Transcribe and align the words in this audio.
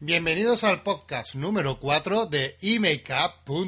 Bienvenidos 0.00 0.62
al 0.62 0.84
podcast 0.84 1.34
número 1.34 1.80
4 1.80 2.26
de 2.26 2.56
emakeup.es. 2.62 3.66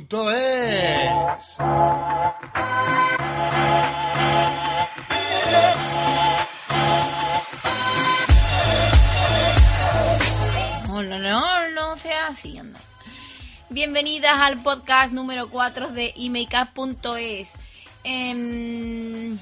No, 10.87 11.03
no, 11.03 11.19
no, 11.19 11.71
no 11.71 11.97
sea 11.97 12.29
así, 12.29 12.57
anda. 12.59 12.79
Bienvenidas 13.69 14.35
al 14.35 14.63
podcast 14.63 15.13
número 15.13 15.51
4 15.51 15.89
de 15.89 16.15
emakeup.es. 16.17 17.51
Em, 18.05 19.37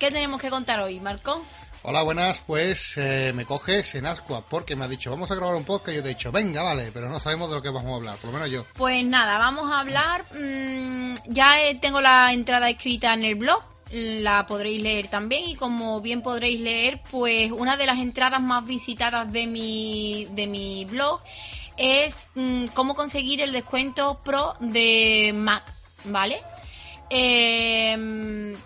¿Qué 0.00 0.10
tenemos 0.10 0.40
que 0.40 0.50
contar 0.50 0.80
hoy, 0.80 0.98
Marco? 0.98 1.46
Hola, 1.86 2.02
buenas. 2.02 2.40
Pues 2.40 2.94
eh, 2.96 3.32
me 3.34 3.44
coges 3.44 3.94
en 3.94 4.06
Ascua 4.06 4.42
porque 4.48 4.74
me 4.74 4.86
ha 4.86 4.88
dicho, 4.88 5.10
vamos 5.10 5.30
a 5.30 5.34
grabar 5.34 5.54
un 5.54 5.66
podcast. 5.66 5.90
Y 5.90 5.96
yo 5.96 6.02
te 6.02 6.10
he 6.10 6.14
dicho, 6.14 6.32
venga, 6.32 6.62
vale, 6.62 6.90
pero 6.94 7.10
no 7.10 7.20
sabemos 7.20 7.50
de 7.50 7.56
lo 7.56 7.62
que 7.62 7.68
vamos 7.68 7.92
a 7.92 7.96
hablar, 7.96 8.16
por 8.16 8.28
lo 8.30 8.32
menos 8.32 8.50
yo. 8.50 8.64
Pues 8.74 9.04
nada, 9.04 9.36
vamos 9.36 9.70
a 9.70 9.80
hablar. 9.80 10.24
mm, 10.32 11.14
ya 11.26 11.62
eh, 11.62 11.74
tengo 11.74 12.00
la 12.00 12.32
entrada 12.32 12.70
escrita 12.70 13.12
en 13.12 13.24
el 13.24 13.34
blog. 13.34 13.62
La 13.90 14.46
podréis 14.46 14.82
leer 14.82 15.08
también 15.08 15.44
y 15.46 15.56
como 15.56 16.00
bien 16.00 16.22
podréis 16.22 16.58
leer, 16.58 17.02
pues 17.10 17.52
una 17.52 17.76
de 17.76 17.84
las 17.84 17.98
entradas 17.98 18.40
más 18.40 18.66
visitadas 18.66 19.30
de 19.30 19.46
mi, 19.46 20.26
de 20.30 20.46
mi 20.46 20.86
blog 20.86 21.20
es 21.76 22.16
mm, 22.34 22.68
cómo 22.68 22.94
conseguir 22.94 23.42
el 23.42 23.52
descuento 23.52 24.20
pro 24.24 24.54
de 24.58 25.34
Mac, 25.36 25.64
¿vale? 26.04 26.40
Eh, 27.10 28.56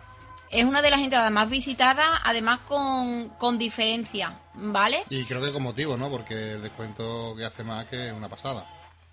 es 0.51 0.65
una 0.65 0.80
de 0.83 0.91
las 0.91 1.01
entradas 1.01 1.30
más 1.30 1.48
visitadas, 1.51 2.07
además 2.25 2.61
con, 2.69 3.29
con 3.39 3.59
diferencia, 3.59 4.39
¿vale? 4.55 5.05
Y 5.11 5.25
creo 5.25 5.41
que 5.43 5.52
con 5.52 5.62
motivo, 5.62 5.97
¿no? 5.97 6.11
Porque 6.11 6.52
el 6.52 6.62
descuento 6.62 7.34
que 7.37 7.45
hace 7.45 7.65
más 7.65 7.87
que 7.87 8.12
una 8.12 8.29
pasada. 8.29 8.66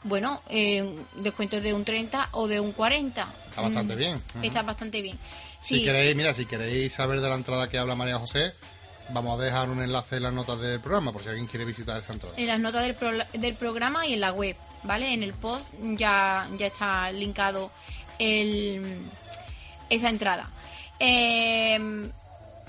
Bueno, 0.04 0.42
eh, 0.50 0.96
descuentos 1.16 1.64
de 1.64 1.74
un 1.74 1.84
30 1.84 2.30
o 2.34 2.48
de 2.48 2.60
un 2.60 2.72
40. 2.74 3.28
Está 3.50 3.62
bastante 3.62 3.96
Mm, 3.96 3.98
bien. 3.98 4.22
Está 4.44 4.62
bastante 4.62 5.02
bien. 5.02 5.18
Si 5.64 5.84
queréis, 5.84 6.16
mira, 6.16 6.34
si 6.34 6.46
queréis 6.46 6.94
saber 6.94 7.22
de 7.22 7.28
la 7.30 7.36
entrada 7.36 7.68
que 7.68 7.80
habla 7.80 7.96
María 7.96 8.20
José, 8.20 8.54
vamos 9.10 9.40
a 9.40 9.44
dejar 9.44 9.68
un 9.70 9.82
enlace 9.82 10.18
en 10.18 10.24
las 10.24 10.34
notas 10.34 10.60
del 10.60 10.80
programa 10.80 11.12
por 11.12 11.24
si 11.24 11.30
alguien 11.30 11.48
quiere 11.48 11.66
visitar 11.66 12.00
esa 12.00 12.14
entrada. 12.14 12.36
en 12.38 12.46
las 12.48 12.60
notas 12.60 12.84
del, 12.84 12.94
pro- 12.96 13.26
del 13.34 13.56
programa 13.56 14.06
y 14.06 14.14
en 14.14 14.20
la 14.22 14.32
web, 14.32 14.56
¿vale? 14.84 15.12
En 15.12 15.24
el 15.24 15.34
post 15.34 15.66
ya, 15.82 16.48
ya 16.58 16.68
está 16.68 17.12
linkado 17.12 17.72
el, 18.20 19.00
esa 19.90 20.10
entrada. 20.10 20.50
Eh, 21.00 22.10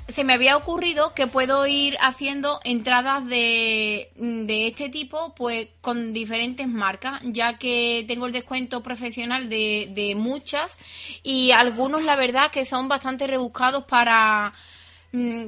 se 0.08 0.22
me 0.22 0.34
había 0.34 0.56
ocurrido 0.56 1.14
que 1.14 1.26
puedo 1.26 1.66
ir 1.66 1.96
haciendo 2.00 2.60
entradas 2.64 3.26
de, 3.26 4.10
de 4.14 4.68
este 4.68 4.88
tipo 4.88 5.34
pues 5.34 5.68
con 5.80 6.12
diferentes 6.12 6.68
marcas 6.68 7.20
ya 7.24 7.58
que 7.58 8.04
tengo 8.06 8.26
el 8.26 8.32
descuento 8.32 8.82
profesional 8.82 9.48
de, 9.48 9.90
de 9.94 10.14
muchas 10.14 10.78
y 11.24 11.50
algunos 11.50 12.04
la 12.04 12.14
verdad 12.14 12.52
que 12.52 12.64
son 12.64 12.86
bastante 12.86 13.26
rebuscados 13.26 13.84
para 13.84 14.54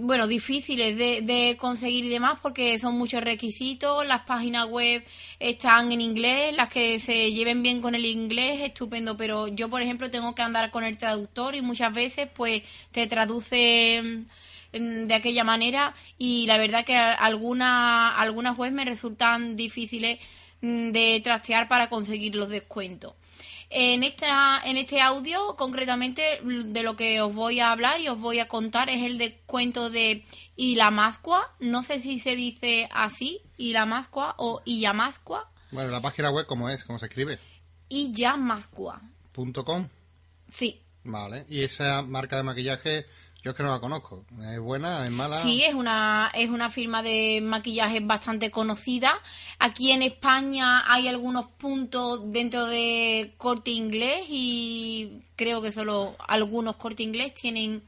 bueno 0.02 0.26
difíciles 0.26 0.96
de, 0.96 1.20
de 1.22 1.56
conseguir 1.58 2.04
y 2.04 2.08
demás 2.08 2.38
porque 2.42 2.78
son 2.78 2.96
muchos 2.96 3.22
requisitos. 3.22 4.06
Las 4.06 4.22
páginas 4.22 4.66
web 4.68 5.04
están 5.38 5.92
en 5.92 6.00
inglés 6.00 6.54
las 6.54 6.68
que 6.68 6.98
se 7.00 7.32
lleven 7.32 7.62
bien 7.62 7.80
con 7.82 7.94
el 7.94 8.04
inglés 8.04 8.60
estupendo. 8.62 9.16
Pero 9.16 9.48
yo 9.48 9.68
por 9.68 9.82
ejemplo 9.82 10.10
tengo 10.10 10.34
que 10.34 10.42
andar 10.42 10.70
con 10.70 10.84
el 10.84 10.96
traductor 10.96 11.54
y 11.54 11.62
muchas 11.62 11.92
veces 11.92 12.28
pues 12.34 12.62
te 12.92 13.06
traduce 13.06 14.00
mm, 14.02 14.26
en- 14.72 15.08
de 15.08 15.14
aquella 15.14 15.44
manera. 15.44 15.94
Y 16.18 16.46
la 16.46 16.56
verdad 16.58 16.84
que 16.84 16.96
a- 16.96 17.14
alguna- 17.14 18.08
algunas 18.18 18.56
webs 18.58 18.72
me 18.74 18.84
resultan 18.84 19.56
difíciles 19.56 20.18
mm, 20.62 20.90
de 20.92 21.20
trastear 21.22 21.68
para 21.68 21.88
conseguir 21.90 22.34
los 22.36 22.48
descuentos. 22.48 23.14
En, 23.70 24.02
esta, 24.02 24.60
en 24.64 24.76
este 24.76 25.00
audio, 25.00 25.56
concretamente, 25.56 26.40
de 26.42 26.82
lo 26.82 26.96
que 26.96 27.20
os 27.20 27.34
voy 27.34 27.60
a 27.60 27.70
hablar 27.70 28.00
y 28.00 28.08
os 28.08 28.18
voy 28.18 28.38
a 28.38 28.48
contar 28.48 28.88
es 28.88 29.02
el 29.02 29.18
descuento 29.18 29.90
de 29.90 30.24
Ilamascua. 30.56 31.54
No 31.60 31.82
sé 31.82 32.00
si 32.00 32.18
se 32.18 32.34
dice 32.34 32.88
así, 32.92 33.40
Ilamascua 33.56 34.34
o 34.38 34.62
Illamascua. 34.64 35.50
Bueno, 35.70 35.90
la 35.90 36.00
página 36.00 36.30
web, 36.30 36.46
¿cómo 36.46 36.70
es? 36.70 36.84
¿Cómo 36.84 36.98
se 36.98 37.06
escribe? 37.06 37.38
Illamascua. 37.90 39.02
Punto 39.32 39.64
.com. 39.64 39.86
Sí, 40.48 40.82
Vale. 41.08 41.46
Y 41.48 41.62
esa 41.62 42.02
marca 42.02 42.36
de 42.36 42.42
maquillaje, 42.42 43.06
yo 43.42 43.52
es 43.52 43.56
que 43.56 43.62
no 43.62 43.70
la 43.70 43.80
conozco. 43.80 44.24
¿Es 44.52 44.58
buena? 44.58 45.04
¿Es 45.04 45.10
mala? 45.10 45.40
Sí, 45.40 45.62
es 45.62 45.74
una, 45.74 46.30
es 46.34 46.50
una 46.50 46.70
firma 46.70 47.02
de 47.02 47.40
maquillaje 47.40 48.00
bastante 48.00 48.50
conocida. 48.50 49.12
Aquí 49.60 49.92
en 49.92 50.02
España 50.02 50.84
hay 50.92 51.06
algunos 51.06 51.46
puntos 51.52 52.32
dentro 52.32 52.66
de 52.66 53.34
corte 53.36 53.70
inglés 53.70 54.26
y 54.28 55.22
creo 55.36 55.62
que 55.62 55.70
solo 55.70 56.16
algunos 56.26 56.76
corte 56.76 57.04
inglés 57.04 57.34
tienen, 57.34 57.84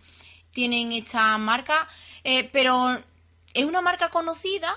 tienen 0.52 0.92
esta 0.92 1.36
marca. 1.38 1.88
Eh, 2.22 2.48
pero 2.52 2.96
es 3.52 3.64
una 3.64 3.80
marca 3.80 4.10
conocida 4.10 4.72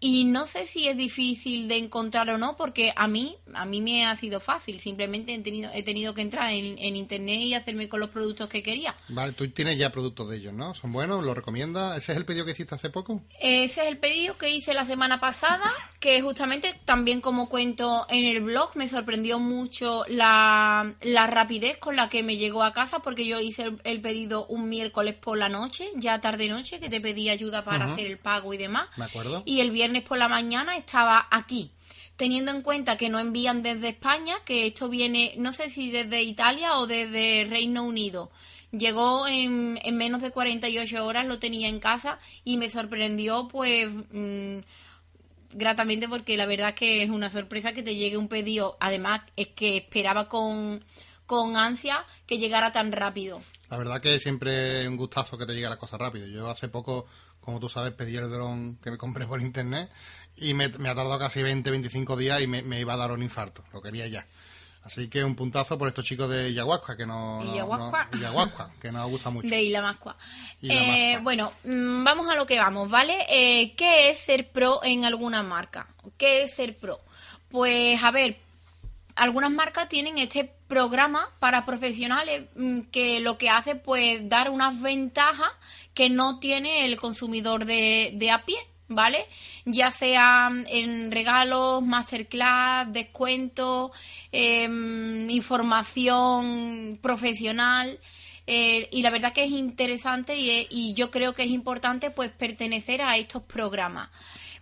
y 0.00 0.24
no 0.24 0.46
sé 0.46 0.66
si 0.66 0.88
es 0.88 0.96
difícil 0.96 1.68
de 1.68 1.76
encontrar 1.76 2.30
o 2.30 2.38
no, 2.38 2.56
porque 2.56 2.92
a 2.96 3.06
mí, 3.06 3.36
a 3.52 3.66
mí 3.66 3.82
me 3.82 4.06
ha 4.06 4.16
sido 4.16 4.40
fácil. 4.40 4.80
Simplemente 4.80 5.34
he 5.34 5.38
tenido, 5.40 5.70
he 5.74 5.82
tenido 5.82 6.14
que 6.14 6.22
entrar 6.22 6.52
en, 6.52 6.78
en 6.78 6.96
internet 6.96 7.40
y 7.42 7.52
hacerme 7.54 7.88
con 7.90 8.00
los 8.00 8.08
productos 8.08 8.48
que 8.48 8.62
quería. 8.62 8.94
Vale, 9.08 9.32
tú 9.32 9.48
tienes 9.50 9.76
ya 9.76 9.90
productos 9.92 10.30
de 10.30 10.38
ellos, 10.38 10.54
¿no? 10.54 10.72
¿Son 10.72 10.90
buenos? 10.90 11.22
¿Los 11.22 11.36
recomiendas? 11.36 11.98
¿Ese 11.98 12.12
es 12.12 12.18
el 12.18 12.24
pedido 12.24 12.46
que 12.46 12.52
hiciste 12.52 12.74
hace 12.74 12.88
poco? 12.88 13.20
Ese 13.40 13.82
es 13.82 13.88
el 13.88 13.98
pedido 13.98 14.38
que 14.38 14.48
hice 14.48 14.72
la 14.72 14.86
semana 14.86 15.20
pasada, 15.20 15.70
que 16.00 16.22
justamente 16.22 16.74
también 16.86 17.20
como 17.20 17.50
cuento 17.50 18.06
en 18.08 18.24
el 18.24 18.40
blog 18.40 18.70
me 18.76 18.88
sorprendió 18.88 19.38
mucho 19.38 20.04
la, 20.08 20.94
la 21.02 21.26
rapidez 21.26 21.76
con 21.76 21.94
la 21.96 22.08
que 22.08 22.22
me 22.22 22.38
llegó 22.38 22.62
a 22.62 22.72
casa 22.72 23.00
porque 23.00 23.26
yo 23.26 23.38
hice 23.38 23.64
el, 23.64 23.80
el 23.84 24.00
pedido 24.00 24.46
un 24.46 24.70
miércoles 24.70 25.14
por 25.14 25.36
la 25.36 25.50
noche, 25.50 25.90
ya 25.96 26.22
tarde 26.22 26.48
noche, 26.48 26.80
que 26.80 26.88
te 26.88 27.02
pedí 27.02 27.28
ayuda 27.28 27.64
para 27.64 27.84
Ujú. 27.84 27.94
hacer 27.94 28.06
el 28.06 28.16
pago 28.16 28.54
y 28.54 28.56
demás. 28.56 28.88
¿Me 28.96 29.04
acuerdo? 29.04 29.42
Y 29.44 29.60
el 29.60 29.70
viernes 29.70 29.89
por 30.02 30.18
la 30.18 30.28
mañana 30.28 30.76
estaba 30.76 31.26
aquí. 31.30 31.72
Teniendo 32.16 32.50
en 32.50 32.60
cuenta 32.60 32.96
que 32.96 33.08
no 33.08 33.18
envían 33.18 33.62
desde 33.62 33.88
España, 33.88 34.36
que 34.44 34.66
esto 34.66 34.88
viene, 34.88 35.34
no 35.38 35.52
sé 35.52 35.70
si 35.70 35.90
desde 35.90 36.22
Italia 36.22 36.78
o 36.78 36.86
desde 36.86 37.46
Reino 37.48 37.82
Unido. 37.82 38.30
Llegó 38.72 39.26
en, 39.26 39.80
en 39.82 39.96
menos 39.96 40.22
de 40.22 40.30
48 40.30 41.04
horas, 41.04 41.26
lo 41.26 41.38
tenía 41.38 41.68
en 41.68 41.80
casa 41.80 42.18
y 42.44 42.56
me 42.56 42.68
sorprendió, 42.68 43.48
pues, 43.48 43.90
mm, 44.12 44.58
gratamente 45.52 46.08
porque 46.08 46.36
la 46.36 46.46
verdad 46.46 46.70
es 46.70 46.74
que 46.74 47.02
es 47.02 47.10
una 47.10 47.30
sorpresa 47.30 47.72
que 47.72 47.82
te 47.82 47.96
llegue 47.96 48.16
un 48.16 48.28
pedido. 48.28 48.76
Además, 48.80 49.22
es 49.36 49.48
que 49.48 49.78
esperaba 49.78 50.28
con, 50.28 50.84
con 51.26 51.56
ansia 51.56 52.04
que 52.26 52.38
llegara 52.38 52.72
tan 52.72 52.92
rápido. 52.92 53.40
La 53.70 53.78
verdad 53.78 54.00
que 54.00 54.18
siempre 54.18 54.82
es 54.82 54.88
un 54.88 54.96
gustazo 54.96 55.38
que 55.38 55.46
te 55.46 55.54
llegue 55.54 55.68
la 55.68 55.78
cosa 55.78 55.96
rápido. 55.96 56.26
Yo 56.26 56.50
hace 56.50 56.68
poco, 56.68 57.06
como 57.40 57.60
tú 57.60 57.68
sabes, 57.68 57.92
pedí 57.92 58.16
el 58.16 58.30
dron 58.30 58.76
que 58.82 58.90
me 58.90 58.98
compré 58.98 59.26
por 59.26 59.40
internet 59.40 59.90
y 60.36 60.54
me, 60.54 60.68
me 60.68 60.88
ha 60.88 60.94
tardado 60.94 61.18
casi 61.18 61.42
20, 61.42 61.70
25 61.70 62.16
días 62.16 62.40
y 62.40 62.46
me, 62.46 62.62
me 62.62 62.80
iba 62.80 62.94
a 62.94 62.96
dar 62.96 63.12
un 63.12 63.22
infarto. 63.22 63.64
Lo 63.72 63.80
quería 63.80 64.06
ya. 64.06 64.26
Así 64.82 65.08
que 65.08 65.22
un 65.22 65.36
puntazo 65.36 65.78
por 65.78 65.88
estos 65.88 66.04
chicos 66.04 66.30
de 66.30 66.54
Yahuasca, 66.54 66.96
que 66.96 67.04
no, 67.04 67.38
que 68.80 68.90
nos 68.90 69.10
gusta 69.10 69.30
mucho. 69.30 69.48
De 69.48 69.62
Isla 69.62 69.82
Mascua. 69.82 70.16
Isla 70.62 70.74
Eh, 70.74 71.18
bueno, 71.22 71.52
mm, 71.64 72.02
vamos 72.02 72.28
a 72.28 72.34
lo 72.34 72.46
que 72.46 72.58
vamos, 72.58 72.88
¿vale? 72.88 73.26
Eh, 73.28 73.74
¿Qué 73.76 74.08
es 74.08 74.18
ser 74.18 74.50
pro 74.50 74.82
en 74.82 75.04
alguna 75.04 75.42
marca? 75.42 75.86
¿Qué 76.16 76.42
es 76.42 76.54
ser 76.54 76.78
pro? 76.78 77.00
Pues, 77.50 78.02
a 78.02 78.10
ver, 78.10 78.38
algunas 79.16 79.50
marcas 79.50 79.88
tienen 79.88 80.16
este 80.16 80.50
programa 80.66 81.28
para 81.40 81.66
profesionales 81.66 82.44
mm, 82.56 82.80
que 82.92 83.20
lo 83.20 83.36
que 83.36 83.50
hace 83.50 83.74
pues 83.74 84.28
dar 84.28 84.48
unas 84.50 84.80
ventajas 84.80 85.50
que 86.00 86.08
no 86.08 86.38
tiene 86.38 86.86
el 86.86 86.96
consumidor 86.96 87.66
de, 87.66 88.30
a 88.32 88.46
pie, 88.46 88.56
¿vale? 88.88 89.26
Ya 89.66 89.90
sea 89.90 90.50
en 90.68 91.10
regalos, 91.12 91.82
masterclass, 91.82 92.90
descuentos, 92.90 93.90
em, 94.32 95.28
información 95.28 96.98
profesional. 97.02 97.98
eh, 98.46 98.88
y 98.90 99.02
la 99.02 99.10
verdad 99.10 99.34
que 99.34 99.44
es 99.44 99.50
interesante 99.50 100.34
y, 100.36 100.50
es- 100.50 100.66
y 100.70 100.94
yo 100.94 101.10
creo 101.10 101.34
que 101.34 101.44
es 101.44 101.50
importante 101.50 102.10
pues 102.10 102.30
pertenecer 102.32 103.02
a 103.02 103.16
estos 103.18 103.42
programas. 103.42 104.08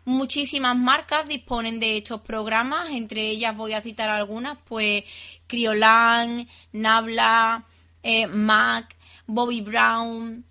Muchísimas 0.05 0.76
marcas 0.76 1.29
disponen 1.29 1.79
de 1.81 1.99
estos 1.99 2.20
programas, 2.23 2.90
entre 2.90 3.29
ellas 3.31 3.56
voy 3.56 3.75
a 3.75 3.81
citar 3.81 4.11
algunas, 4.11 4.58
pues 4.69 5.05
Criolan, 5.46 6.49
Nabla, 6.73 7.64
eh, 8.02 8.26
MAC, 8.26 8.96
Bobby 9.26 9.61
Brown, 9.62 10.44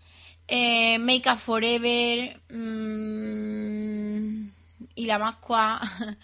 eh, 0.47 0.97
Make 0.99 1.29
Up 1.29 1.37
Forever, 1.37 2.39
mm, 2.49 4.47
y 4.95 5.05
la 5.05 5.19
más 5.19 5.35
cua, 5.37 5.79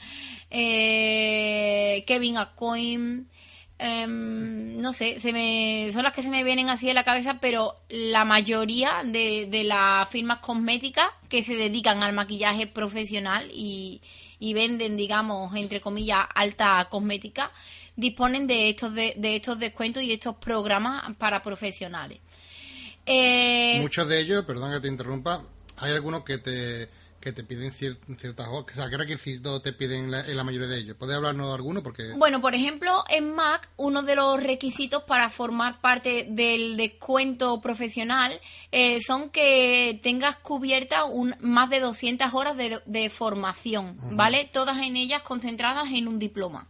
eh, 0.50 2.04
Kevin 2.08 2.38
Acoin, 2.38 3.28
em, 3.78 4.78
no 4.82 4.94
sé, 4.94 5.20
se 5.20 5.34
me, 5.34 5.90
son 5.92 6.04
las 6.04 6.14
que 6.14 6.24
se 6.24 6.30
me 6.30 6.44
vienen 6.44 6.70
así 6.70 6.88
de 6.88 6.94
la 6.94 7.04
cabeza, 7.04 7.40
pero 7.40 7.76
la 7.90 8.26
mayoría 8.26 9.02
de, 9.06 9.48
de 9.50 9.64
las 9.64 10.10
firmas 10.10 10.40
cosméticas 10.40 11.08
que 11.30 11.44
se 11.44 11.56
dedican 11.56 12.02
al 12.04 12.14
maquillaje 12.14 12.68
profesional 12.68 13.50
y, 13.54 14.02
y 14.40 14.54
venden, 14.54 14.98
digamos, 14.98 15.56
entre 15.56 15.82
comillas, 15.82 16.26
alta 16.34 16.88
cosmética, 16.90 17.52
disponen 17.96 18.48
de 18.48 18.70
estos, 18.70 18.94
de, 18.94 19.14
de 19.18 19.36
estos 19.36 19.60
descuentos 19.60 20.04
y 20.04 20.14
estos 20.14 20.36
programas 20.38 21.16
para 21.18 21.42
profesionales. 21.42 22.20
Eh, 23.06 23.80
Muchos 23.82 24.08
de 24.08 24.20
ellos, 24.20 24.46
perdón 24.46 24.72
que 24.72 24.80
te 24.80 24.88
interrumpa, 24.88 25.44
hay 25.78 25.92
algunos 25.92 26.24
que 26.24 26.38
te 26.38 26.90
que 27.24 27.32
te 27.32 27.46
piden 27.46 27.72
ciertas 27.72 28.50
o 28.50 28.66
sea, 28.74 28.90
¿qué 28.90 28.98
requisitos 28.98 29.64
te 29.64 29.72
piden 29.72 30.14
en 30.14 30.36
la 30.36 30.44
mayoría 30.44 30.68
de 30.68 30.80
ellos? 30.80 30.98
¿Puedes 31.00 31.16
hablarnos 31.16 31.48
de 31.48 31.54
alguno? 31.54 31.82
Porque... 31.82 32.12
Bueno, 32.18 32.42
por 32.42 32.54
ejemplo, 32.54 33.02
en 33.08 33.34
Mac, 33.34 33.70
uno 33.78 34.04
de 34.04 34.18
los 34.18 34.44
requisitos 34.44 35.04
para 35.04 35.30
formar 35.30 35.80
parte 35.80 36.28
del 36.30 36.76
descuento 36.76 37.62
profesional 37.62 38.38
eh, 38.74 39.00
son 39.08 39.30
que 39.30 40.02
tengas 40.04 40.36
cubierta 40.36 41.06
un, 41.06 41.34
más 41.40 41.70
de 41.70 41.80
200 41.80 42.34
horas 42.34 42.58
de, 42.58 43.10
formación, 43.10 43.96
¿vale? 44.18 44.50
Todas 44.52 44.80
en 44.80 44.98
ellas 44.98 45.22
concentradas 45.22 45.94
en 45.94 46.10
un 46.10 46.20
diploma. 46.20 46.68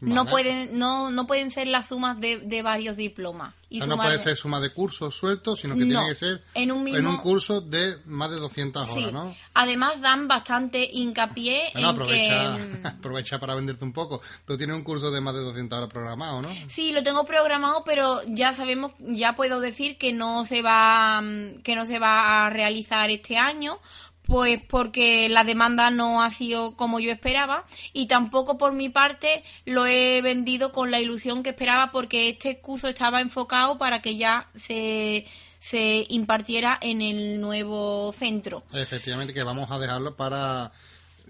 No 0.00 0.26
pueden 0.26 0.78
no, 0.78 1.10
no 1.10 1.26
pueden 1.26 1.50
ser 1.50 1.68
las 1.68 1.88
sumas 1.88 2.20
de, 2.20 2.38
de 2.38 2.62
varios 2.62 2.96
diplomas. 2.96 3.54
Y 3.70 3.80
no 3.80 3.96
puede 3.96 4.20
ser 4.20 4.36
suma 4.36 4.60
de 4.60 4.70
cursos 4.70 5.16
sueltos, 5.16 5.60
sino 5.60 5.74
que 5.74 5.84
tiene 5.84 6.06
que 6.06 6.14
ser 6.14 6.42
en 6.54 6.70
un, 6.70 6.86
en 6.86 7.06
un 7.06 7.16
curso 7.16 7.60
de 7.60 7.96
más 8.04 8.30
de 8.30 8.36
200 8.36 8.88
horas, 8.88 9.12
¿no? 9.12 9.34
Además 9.52 10.00
dan 10.00 10.28
bastante 10.28 10.88
hincapié 10.92 11.72
en 11.74 11.84
aprovecha, 11.84 12.56
que... 12.56 12.88
aprovecha 12.88 13.40
para 13.40 13.56
venderte 13.56 13.84
un 13.84 13.92
poco. 13.92 14.20
Tú 14.46 14.56
tienes 14.56 14.76
un 14.76 14.84
curso 14.84 15.10
de 15.10 15.20
más 15.20 15.34
de 15.34 15.40
200 15.40 15.76
horas 15.76 15.90
programado, 15.90 16.42
¿no? 16.42 16.50
Sí, 16.68 16.92
lo 16.92 17.02
tengo 17.02 17.24
programado, 17.24 17.82
pero 17.84 18.20
ya 18.28 18.54
sabemos, 18.54 18.92
ya 19.00 19.34
puedo 19.34 19.58
decir 19.58 19.98
que 19.98 20.12
no 20.12 20.44
se 20.44 20.62
va 20.62 21.20
que 21.64 21.74
no 21.74 21.84
se 21.86 21.98
va 21.98 22.46
a 22.46 22.50
realizar 22.50 23.10
este 23.10 23.38
año 23.38 23.80
pues 24.26 24.60
porque 24.68 25.28
la 25.28 25.44
demanda 25.44 25.90
no 25.90 26.22
ha 26.22 26.30
sido 26.30 26.76
como 26.76 27.00
yo 27.00 27.10
esperaba 27.10 27.64
y 27.92 28.06
tampoco 28.06 28.58
por 28.58 28.72
mi 28.72 28.88
parte 28.88 29.44
lo 29.64 29.86
he 29.86 30.22
vendido 30.22 30.72
con 30.72 30.90
la 30.90 31.00
ilusión 31.00 31.42
que 31.42 31.50
esperaba 31.50 31.92
porque 31.92 32.30
este 32.30 32.60
curso 32.60 32.88
estaba 32.88 33.20
enfocado 33.20 33.78
para 33.78 34.00
que 34.00 34.16
ya 34.16 34.48
se, 34.54 35.26
se 35.58 36.06
impartiera 36.08 36.78
en 36.80 37.02
el 37.02 37.40
nuevo 37.40 38.12
centro. 38.18 38.64
Efectivamente, 38.72 39.34
que 39.34 39.42
vamos 39.42 39.70
a 39.70 39.78
dejarlo 39.78 40.16
para 40.16 40.72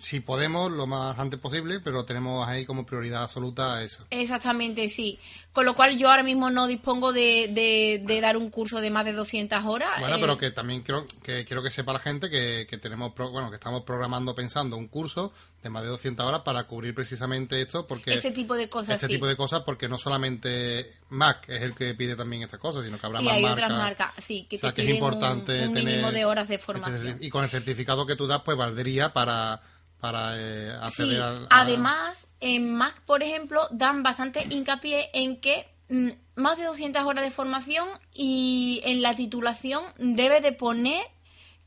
si 0.04 0.20
podemos, 0.20 0.70
lo 0.70 0.86
más 0.86 1.18
antes 1.18 1.40
posible, 1.40 1.80
pero 1.80 2.04
tenemos 2.04 2.46
ahí 2.46 2.66
como 2.66 2.84
prioridad 2.84 3.22
absoluta 3.22 3.82
eso. 3.82 4.04
Exactamente, 4.10 4.90
sí. 4.90 5.18
Con 5.50 5.64
lo 5.64 5.74
cual 5.74 5.96
yo 5.96 6.10
ahora 6.10 6.22
mismo 6.22 6.50
no 6.50 6.66
dispongo 6.66 7.12
de, 7.12 8.02
de, 8.04 8.20
dar 8.20 8.36
un 8.36 8.50
curso 8.50 8.82
de 8.82 8.90
más 8.90 9.06
de 9.06 9.12
200 9.12 9.64
horas. 9.64 10.00
Bueno, 10.00 10.18
pero 10.20 10.34
eh, 10.34 10.38
que 10.38 10.50
también 10.50 10.82
quiero 10.82 11.06
que, 11.22 11.46
quiero 11.46 11.62
que 11.62 11.70
sepa 11.70 11.94
la 11.94 12.00
gente 12.00 12.28
que, 12.28 12.66
que 12.68 12.76
tenemos, 12.76 13.14
bueno, 13.14 13.48
que 13.48 13.56
estamos 13.56 13.82
programando 13.84 14.34
pensando 14.34 14.76
un 14.76 14.88
curso 14.88 15.32
de 15.62 15.70
más 15.70 15.82
de 15.82 15.88
200 15.88 16.26
horas 16.26 16.42
para 16.42 16.64
cubrir 16.64 16.94
precisamente 16.94 17.62
esto, 17.62 17.86
porque... 17.86 18.12
Este 18.12 18.30
tipo 18.30 18.54
de 18.54 18.68
cosas, 18.68 18.96
Este 18.96 19.08
tipo 19.08 19.26
de 19.26 19.36
cosas, 19.36 19.62
porque 19.62 19.88
no 19.88 19.96
solamente 19.96 20.92
Mac 21.08 21.48
es 21.48 21.62
el 21.62 21.74
que 21.74 21.94
pide 21.94 22.14
también 22.14 22.42
estas 22.42 22.60
cosas, 22.60 22.84
sino 22.84 22.98
que 22.98 23.06
habrá 23.06 23.20
sí, 23.20 23.24
más 23.24 23.34
hay 23.34 23.42
marcas. 23.42 23.64
otras 23.64 23.78
marcas, 23.78 24.12
sí, 24.18 24.46
que 24.50 24.58
te 24.58 24.82
es 24.82 24.88
importante 24.90 25.66
un, 25.66 25.72
mínimo 25.72 26.12
de 26.12 26.26
horas 26.26 26.48
de 26.48 26.58
formación. 26.58 27.16
Y 27.20 27.30
con 27.30 27.42
el 27.42 27.48
certificado 27.48 28.06
que 28.06 28.16
tú 28.16 28.26
das, 28.26 28.42
pues 28.42 28.58
valdría 28.58 29.14
para 29.14 29.62
para 30.04 30.36
eh, 30.36 30.70
acceder 30.82 31.16
sí, 31.16 31.46
Además, 31.48 32.30
en 32.40 32.74
Mac, 32.74 33.00
por 33.06 33.22
ejemplo, 33.22 33.66
dan 33.70 34.02
bastante 34.02 34.46
hincapié 34.50 35.08
en 35.14 35.40
que 35.40 35.66
mm, 35.88 36.10
más 36.34 36.58
de 36.58 36.64
200 36.64 37.02
horas 37.04 37.24
de 37.24 37.30
formación 37.30 37.88
y 38.12 38.82
en 38.84 39.00
la 39.00 39.16
titulación 39.16 39.82
debe 39.96 40.42
de 40.42 40.52
poner 40.52 41.02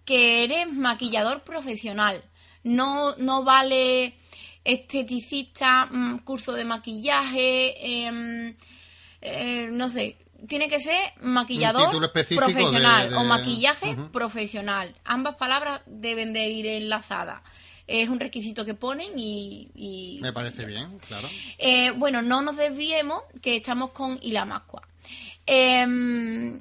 que 0.06 0.44
eres 0.44 0.72
maquillador 0.72 1.42
profesional. 1.42 2.24
No, 2.62 3.16
no 3.16 3.44
vale 3.44 4.16
esteticista, 4.64 5.88
mm, 5.88 6.20
curso 6.20 6.54
de 6.54 6.64
maquillaje, 6.64 8.06
em, 8.06 8.56
eh, 9.22 9.68
no 9.72 9.90
sé, 9.90 10.16
tiene 10.48 10.70
que 10.70 10.80
ser 10.80 11.14
maquillador 11.22 11.90
profesional 12.36 13.16
o 13.16 13.24
maquillaje 13.24 13.98
profesional. 14.12 14.94
Ambas 15.06 15.38
palabras 15.38 15.82
deben 15.88 16.34
de 16.34 16.50
ir 16.50 16.68
enlazadas 16.68 17.42
es 17.88 18.10
un 18.10 18.20
requisito 18.20 18.66
que 18.66 18.74
ponen 18.74 19.18
y... 19.18 20.20
Me 20.22 20.34
parece 20.34 20.66
bien, 20.66 21.00
claro. 21.00 21.28
Eh, 21.58 21.92
bueno, 21.92 22.22
no 22.22 22.42
nos 22.42 22.58
desviemos, 22.58 23.24
que 23.42 23.56
estamos 23.56 23.92
con 23.92 24.20
Ilamascua. 24.22 24.82
Eh, 25.46 26.60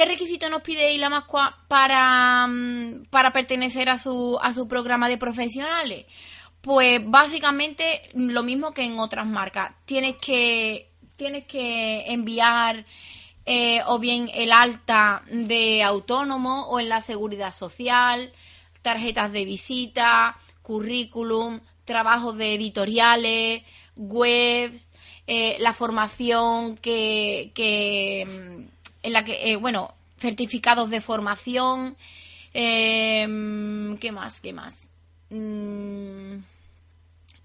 ¿Qué 0.00 0.04
requisito 0.04 0.48
nos 0.48 0.62
pide 0.62 0.94
Ilamascua 0.94 1.64
para, 1.68 2.46
mm, 2.46 3.06
para 3.10 3.32
pertenecer 3.32 3.90
a 3.90 3.98
su, 3.98 4.38
a 4.40 4.54
su 4.54 4.68
programa 4.68 5.08
de 5.08 5.18
profesionales? 5.18 6.06
Pues 6.60 7.00
básicamente 7.04 8.02
lo 8.14 8.42
mismo 8.42 8.72
que 8.72 8.84
en 8.84 8.98
otras 8.98 9.26
marcas. 9.26 9.72
Tienes 9.84 10.16
que, 10.16 10.90
tienes 11.16 11.44
que 11.44 12.10
enviar 12.12 12.86
eh, 13.44 13.80
o 13.86 13.98
bien 13.98 14.30
el 14.32 14.52
alta 14.52 15.22
de 15.30 15.82
autónomo 15.82 16.68
o 16.68 16.80
en 16.80 16.88
la 16.88 17.00
seguridad 17.00 17.52
social, 17.52 18.32
tarjetas 18.82 19.32
de 19.32 19.44
visita, 19.44 20.38
currículum, 20.70 21.58
trabajos 21.84 22.38
de 22.38 22.54
editoriales, 22.54 23.64
web, 23.96 24.72
eh, 25.26 25.56
la 25.58 25.72
formación 25.72 26.76
que, 26.76 27.50
que, 27.56 28.24
mm, 28.24 28.62
en 29.02 29.12
la 29.12 29.24
que, 29.24 29.50
eh, 29.50 29.56
bueno, 29.56 29.92
certificados 30.20 30.88
de 30.88 31.00
formación, 31.00 31.96
em, 32.54 33.98
¿qué 33.98 34.12
más? 34.12 34.40
¿Qué 34.40 34.52
más? 34.52 34.74
Mm, 35.30 36.36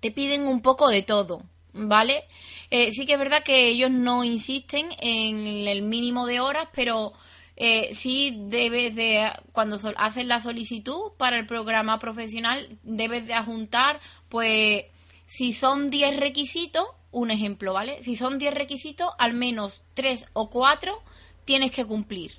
te 0.01 0.11
piden 0.11 0.47
un 0.47 0.61
poco 0.61 0.87
de 0.89 1.01
todo, 1.01 1.41
¿vale? 1.73 2.25
Eh, 2.69 2.91
sí 2.91 3.07
que 3.07 3.13
es 3.13 3.19
verdad 3.19 3.43
que 3.43 3.69
ellos 3.69 3.89
no 3.89 4.23
insisten 4.23 4.89
en 4.99 5.67
el 5.67 5.81
mínimo 5.81 6.27
de 6.27 6.41
horas, 6.41 6.67
pero 6.75 7.13
eh, 7.57 7.95
sí 7.95 8.35
debes 8.47 8.95
de, 8.95 9.31
cuando 9.51 9.79
haces 9.97 10.25
la 10.25 10.41
solicitud 10.41 11.11
para 11.17 11.37
el 11.37 11.45
programa 11.45 11.99
profesional, 11.99 12.77
debes 12.83 13.25
de 13.27 13.33
adjuntar, 13.33 13.99
pues, 14.29 14.85
si 15.25 15.53
son 15.53 15.89
10 15.89 16.17
requisitos, 16.17 16.85
un 17.11 17.31
ejemplo, 17.31 17.73
¿vale? 17.73 18.01
Si 18.01 18.15
son 18.15 18.37
10 18.37 18.53
requisitos, 18.53 19.09
al 19.17 19.33
menos 19.33 19.83
3 19.93 20.27
o 20.33 20.49
4 20.49 21.01
tienes 21.45 21.71
que 21.71 21.85
cumplir. 21.85 22.37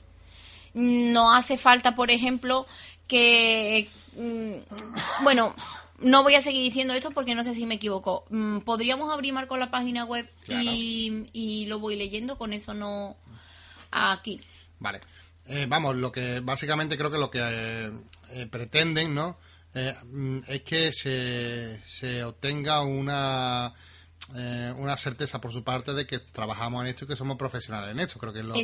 No 0.75 1.33
hace 1.33 1.57
falta, 1.57 1.95
por 1.95 2.11
ejemplo, 2.11 2.67
que... 3.09 3.89
Mm, 4.17 5.25
bueno, 5.25 5.55
no 6.01 6.23
voy 6.23 6.35
a 6.35 6.43
seguir 6.43 6.63
diciendo 6.63 6.93
esto 6.93 7.11
porque 7.13 7.35
no 7.35 7.43
sé 7.43 7.55
si 7.55 7.65
me 7.65 7.77
equivoco. 7.77 8.25
Mm, 8.29 8.59
podríamos 8.59 9.11
abrir 9.11 9.35
con 9.49 9.61
la 9.61 9.71
página 9.71 10.05
web 10.05 10.31
y, 10.47 11.25
y, 11.33 11.67
lo 11.67 11.79
voy 11.79 11.97
leyendo, 11.97 12.37
con 12.37 12.53
eso 12.53 12.75
no 12.75 13.17
aquí. 13.91 14.41
Vale. 14.79 15.01
Eh, 15.49 15.67
vamos, 15.69 15.97
lo 15.97 16.11
que 16.11 16.41
básicamente 16.41 16.97
creo 16.97 17.11
que 17.11 17.19
lo 17.19 17.31
que 17.31 17.41
eh, 17.43 17.93
eh, 18.33 18.47
pretenden, 18.51 19.15
¿no? 19.15 19.39
Mm, 19.75 20.39
es 20.49 20.63
que 20.63 20.91
se, 20.93 21.81
se 21.87 22.25
obtenga 22.25 22.83
una 22.83 23.73
una 24.77 24.97
certeza 24.97 25.41
por 25.41 25.53
su 25.53 25.63
parte 25.63 25.93
de 25.95 26.05
que 26.05 26.19
trabajamos 26.19 26.83
en 26.83 26.89
esto 26.89 27.05
y 27.05 27.09
que 27.09 27.15
somos 27.15 27.37
profesionales 27.37 27.93
en 27.93 28.01
esto. 28.01 28.19
Creo 28.19 28.33
que 28.33 28.41
es 28.41 28.45
lo, 28.45 28.57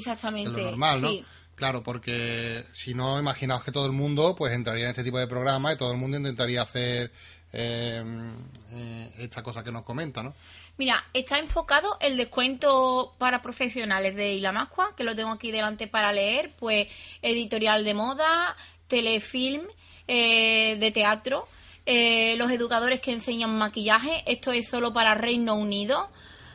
normal, 0.50 1.00
¿no? 1.00 1.10
Claro, 1.54 1.84
porque 1.84 2.66
si 2.72 2.94
no, 2.94 3.20
imaginaos 3.20 3.62
que 3.62 3.70
todo 3.70 3.86
el 3.86 3.92
mundo 3.92 4.34
pues 4.34 4.52
entraría 4.54 4.86
en 4.86 4.90
este 4.90 5.04
tipo 5.04 5.18
de 5.18 5.28
programa 5.28 5.72
y 5.72 5.76
todo 5.76 5.92
el 5.92 5.98
mundo 5.98 6.16
intentaría 6.16 6.62
hacer 6.62 7.12
esta 7.52 9.42
cosa 9.44 9.62
que 9.62 9.70
nos 9.70 9.84
comenta, 9.84 10.24
¿no? 10.24 10.34
Mira, 10.78 11.04
está 11.12 11.38
enfocado 11.38 11.98
el 12.00 12.16
descuento 12.16 13.14
para 13.18 13.42
profesionales 13.42 14.16
de 14.16 14.34
Ilamascua, 14.34 14.96
que 14.96 15.04
lo 15.04 15.14
tengo 15.14 15.30
aquí 15.30 15.50
delante 15.52 15.86
para 15.86 16.12
leer, 16.12 16.52
pues 16.58 16.88
editorial 17.20 17.84
de 17.84 17.94
moda, 17.94 18.56
telefilm, 18.88 19.62
eh, 20.08 20.76
de 20.80 20.90
teatro, 20.90 21.46
eh, 21.84 22.36
los 22.36 22.50
educadores 22.50 23.00
que 23.00 23.12
enseñan 23.12 23.56
maquillaje, 23.58 24.22
esto 24.26 24.50
es 24.52 24.68
solo 24.68 24.92
para 24.92 25.14
Reino 25.14 25.54
Unido, 25.56 26.10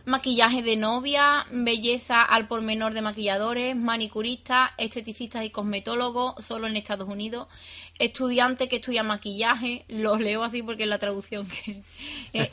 maquillaje 0.05 0.63
de 0.63 0.77
novia, 0.77 1.45
belleza 1.51 2.21
al 2.21 2.47
por 2.47 2.61
menor 2.61 2.93
de 2.93 3.01
maquilladores, 3.01 3.75
manicuristas, 3.75 4.71
esteticistas 4.77 5.43
y 5.43 5.49
cosmetólogos, 5.49 6.45
solo 6.45 6.67
en 6.67 6.77
Estados 6.77 7.09
Unidos, 7.09 7.47
estudiantes 7.99 8.69
que 8.69 8.77
estudian 8.77 9.07
maquillaje, 9.07 9.85
los 9.87 10.19
leo 10.19 10.43
así 10.43 10.61
porque 10.61 10.83
es 10.83 10.89
la 10.89 10.99
traducción 10.99 11.47
que... 11.47 11.81
Eh, 12.33 12.51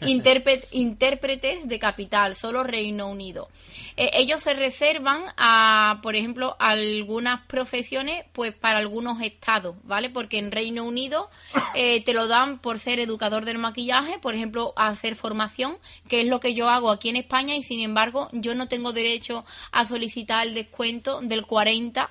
intérpretes 0.70 1.68
de 1.68 1.78
capital, 1.78 2.34
solo 2.34 2.62
Reino 2.64 3.08
Unido. 3.08 3.48
Eh, 3.96 4.10
ellos 4.14 4.40
se 4.40 4.54
reservan 4.54 5.22
a, 5.36 6.00
por 6.02 6.16
ejemplo, 6.16 6.56
algunas 6.58 7.40
profesiones, 7.46 8.24
pues 8.32 8.54
para 8.54 8.78
algunos 8.78 9.20
estados, 9.20 9.76
¿vale? 9.84 10.10
Porque 10.10 10.38
en 10.38 10.52
Reino 10.52 10.84
Unido 10.84 11.30
eh, 11.74 12.02
te 12.04 12.14
lo 12.14 12.28
dan 12.28 12.58
por 12.58 12.78
ser 12.78 13.00
educador 13.00 13.44
del 13.44 13.58
maquillaje, 13.58 14.18
por 14.18 14.34
ejemplo, 14.34 14.72
hacer 14.76 15.16
formación, 15.16 15.78
que 16.08 16.22
es 16.22 16.26
lo 16.26 16.40
que 16.40 16.54
yo 16.54 16.68
hago 16.68 16.90
aquí 16.90 17.08
en 17.08 17.16
España 17.16 17.56
y 17.56 17.62
sin 17.62 17.80
embargo 17.80 18.28
yo 18.32 18.54
no 18.54 18.68
tengo 18.68 18.92
derecho 18.92 19.44
a 19.72 19.84
solicitar 19.84 20.46
el 20.46 20.54
descuento 20.54 21.20
del 21.20 21.46
40 21.46 22.10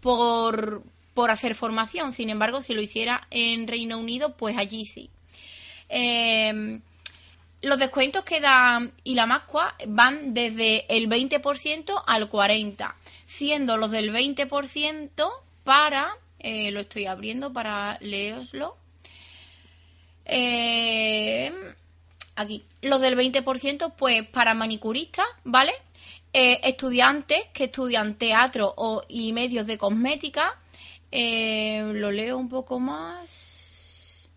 por, 0.00 0.82
por 1.16 1.30
hacer 1.30 1.54
formación. 1.54 2.12
Sin 2.12 2.28
embargo, 2.28 2.60
si 2.60 2.74
lo 2.74 2.82
hiciera 2.82 3.26
en 3.30 3.66
Reino 3.66 3.98
Unido, 3.98 4.36
pues 4.36 4.58
allí 4.58 4.84
sí. 4.84 5.08
Eh, 5.88 6.78
los 7.62 7.78
descuentos 7.78 8.22
que 8.22 8.38
da 8.38 8.86
Ilamascua 9.02 9.76
van 9.88 10.34
desde 10.34 10.84
el 10.94 11.08
20% 11.08 12.04
al 12.06 12.28
40%, 12.28 12.94
siendo 13.26 13.78
los 13.78 13.90
del 13.90 14.12
20% 14.12 15.30
para, 15.64 16.14
eh, 16.38 16.70
lo 16.70 16.80
estoy 16.80 17.06
abriendo 17.06 17.50
para 17.50 17.96
leoslo, 18.02 18.76
eh, 20.26 21.50
aquí, 22.34 22.62
los 22.82 23.00
del 23.00 23.16
20% 23.16 23.94
pues 23.96 24.28
para 24.28 24.52
manicuristas, 24.52 25.26
¿vale? 25.44 25.72
Eh, 26.38 26.60
estudiantes 26.64 27.46
que 27.54 27.64
estudian 27.64 28.16
teatro 28.16 28.74
o, 28.76 29.02
y 29.08 29.32
medios 29.32 29.66
de 29.66 29.78
cosmética, 29.78 30.60
eh, 31.18 31.92
lo 31.94 32.10
leo 32.10 32.36
un 32.36 32.48
poco 32.48 32.78
más. 32.80 34.28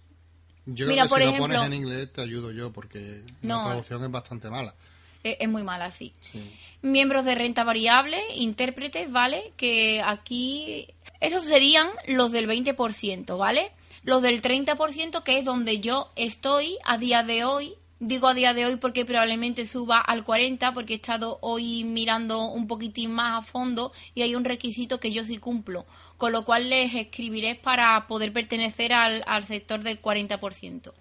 Yo 0.65 0.87
Mira, 0.87 1.03
creo 1.03 1.05
que 1.05 1.09
por 1.09 1.21
si 1.21 1.27
ejemplo- 1.27 1.47
lo 1.47 1.53
pones 1.63 1.67
en 1.67 1.73
inglés 1.73 2.13
te 2.13 2.21
ayudo 2.21 2.51
yo 2.51 2.71
porque 2.71 3.23
No. 3.41 3.57
la 3.57 3.63
traducción 3.65 4.03
es 4.03 4.11
bastante 4.11 4.49
mala. 4.49 4.75
Es 5.23 5.49
muy 5.49 5.63
mal 5.63 5.81
así. 5.81 6.13
Sí. 6.31 6.41
miembros 6.81 7.25
de 7.25 7.35
renta 7.35 7.65
variable, 7.65 8.17
intérpretes, 8.35 9.11
¿vale? 9.11 9.51
Que 9.57 10.01
aquí 10.01 10.87
esos 11.19 11.43
serían 11.43 11.89
los 12.07 12.31
del 12.31 12.47
20%, 12.47 13.37
¿vale? 13.37 13.71
Los 14.03 14.21
del 14.21 14.41
30%, 14.41 15.21
que 15.25 15.39
es 15.39 15.43
donde 15.43 15.81
yo 15.81 16.09
estoy 16.15 16.77
a 16.85 16.97
día 16.97 17.23
de 17.23 17.43
hoy. 17.43 17.73
Digo 17.99 18.29
a 18.29 18.33
día 18.33 18.53
de 18.53 18.65
hoy 18.65 18.77
porque 18.77 19.03
probablemente 19.03 19.65
suba 19.67 19.99
al 19.99 20.23
40 20.23 20.73
porque 20.73 20.93
he 20.93 20.95
estado 20.95 21.37
hoy 21.41 21.83
mirando 21.83 22.45
un 22.45 22.65
poquitín 22.65 23.11
más 23.11 23.39
a 23.39 23.41
fondo 23.41 23.91
y 24.15 24.21
hay 24.21 24.35
un 24.35 24.45
requisito 24.45 25.01
que 25.01 25.11
yo 25.11 25.25
sí 25.25 25.37
cumplo, 25.37 25.85
con 26.19 26.33
lo 26.33 26.45
cual 26.45 26.69
les 26.69 26.93
escribiré 26.93 27.55
para 27.55 28.05
poder 28.05 28.31
pertenecer 28.31 28.93
al, 28.93 29.23
al 29.25 29.43
sector 29.45 29.81
del 29.81 29.99
40%. 29.99 30.93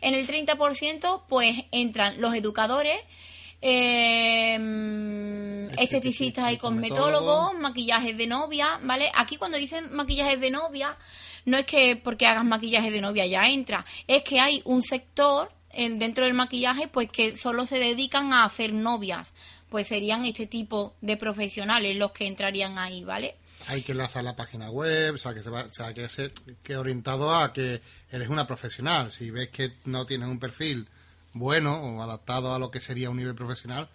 En 0.00 0.14
el 0.14 0.26
30% 0.26 1.22
pues 1.28 1.54
entran 1.70 2.20
los 2.20 2.34
educadores, 2.34 2.98
eh, 3.62 4.58
esteticistas 5.78 6.52
y 6.52 6.58
cosmetólogos, 6.58 7.54
maquillajes 7.60 8.16
de 8.16 8.26
novia, 8.26 8.78
¿vale? 8.82 9.10
Aquí 9.14 9.36
cuando 9.36 9.58
dicen 9.58 9.94
maquillajes 9.94 10.40
de 10.40 10.50
novia, 10.50 10.96
no 11.44 11.56
es 11.58 11.66
que 11.66 11.96
porque 11.96 12.26
hagas 12.26 12.44
maquillaje 12.44 12.90
de 12.90 13.00
novia 13.00 13.26
ya 13.26 13.48
entra, 13.48 13.84
es 14.06 14.22
que 14.22 14.40
hay 14.40 14.62
un 14.64 14.82
sector 14.82 15.50
en- 15.70 15.98
dentro 15.98 16.24
del 16.24 16.34
maquillaje 16.34 16.88
pues 16.88 17.10
que 17.10 17.36
solo 17.36 17.66
se 17.66 17.78
dedican 17.78 18.32
a 18.32 18.44
hacer 18.44 18.72
novias, 18.72 19.34
pues 19.68 19.88
serían 19.88 20.24
este 20.24 20.46
tipo 20.46 20.94
de 21.00 21.16
profesionales 21.16 21.96
los 21.96 22.12
que 22.12 22.26
entrarían 22.26 22.78
ahí, 22.78 23.04
¿vale? 23.04 23.36
Hay 23.68 23.82
que 23.82 23.92
enlazar 23.92 24.24
la 24.24 24.36
página 24.36 24.70
web, 24.70 25.14
o 25.14 25.18
sea, 25.18 25.32
que, 25.34 25.42
se 25.42 25.50
va, 25.50 25.62
o 25.62 25.72
sea, 25.72 25.94
que 25.94 26.06
que 26.62 26.76
orientado 26.76 27.34
a 27.34 27.52
que 27.52 27.80
eres 28.10 28.28
una 28.28 28.46
profesional. 28.46 29.10
Si 29.10 29.30
ves 29.30 29.48
que 29.48 29.72
no 29.84 30.06
tienes 30.06 30.28
un 30.28 30.38
perfil 30.38 30.88
bueno 31.32 31.76
o 31.80 32.02
adaptado 32.02 32.54
a 32.54 32.58
lo 32.58 32.70
que 32.70 32.80
sería 32.80 33.10
un 33.10 33.16
nivel 33.16 33.34
profesional, 33.34 33.88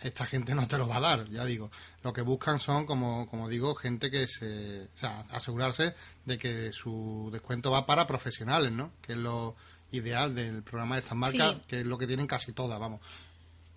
esta 0.00 0.26
gente 0.26 0.54
no 0.54 0.68
te 0.68 0.78
lo 0.78 0.86
va 0.88 0.98
a 0.98 1.00
dar, 1.00 1.28
ya 1.30 1.44
digo. 1.44 1.70
Lo 2.02 2.12
que 2.12 2.22
buscan 2.22 2.58
son, 2.58 2.86
como, 2.86 3.26
como 3.28 3.48
digo, 3.48 3.74
gente 3.74 4.10
que 4.10 4.26
se... 4.28 4.84
O 4.94 4.98
sea, 4.98 5.20
asegurarse 5.32 5.94
de 6.24 6.38
que 6.38 6.72
su 6.72 7.30
descuento 7.32 7.70
va 7.70 7.86
para 7.86 8.06
profesionales, 8.06 8.72
¿no? 8.72 8.92
Que 9.00 9.12
es 9.12 9.18
lo 9.18 9.56
ideal 9.92 10.34
del 10.34 10.62
programa 10.62 10.96
de 10.96 11.00
estas 11.00 11.16
marcas, 11.16 11.54
Sí. 11.54 11.62
que 11.68 11.80
es 11.80 11.86
lo 11.86 11.96
que 11.96 12.06
tienen 12.06 12.26
casi 12.26 12.52
todas, 12.52 12.78
vamos. 12.78 13.00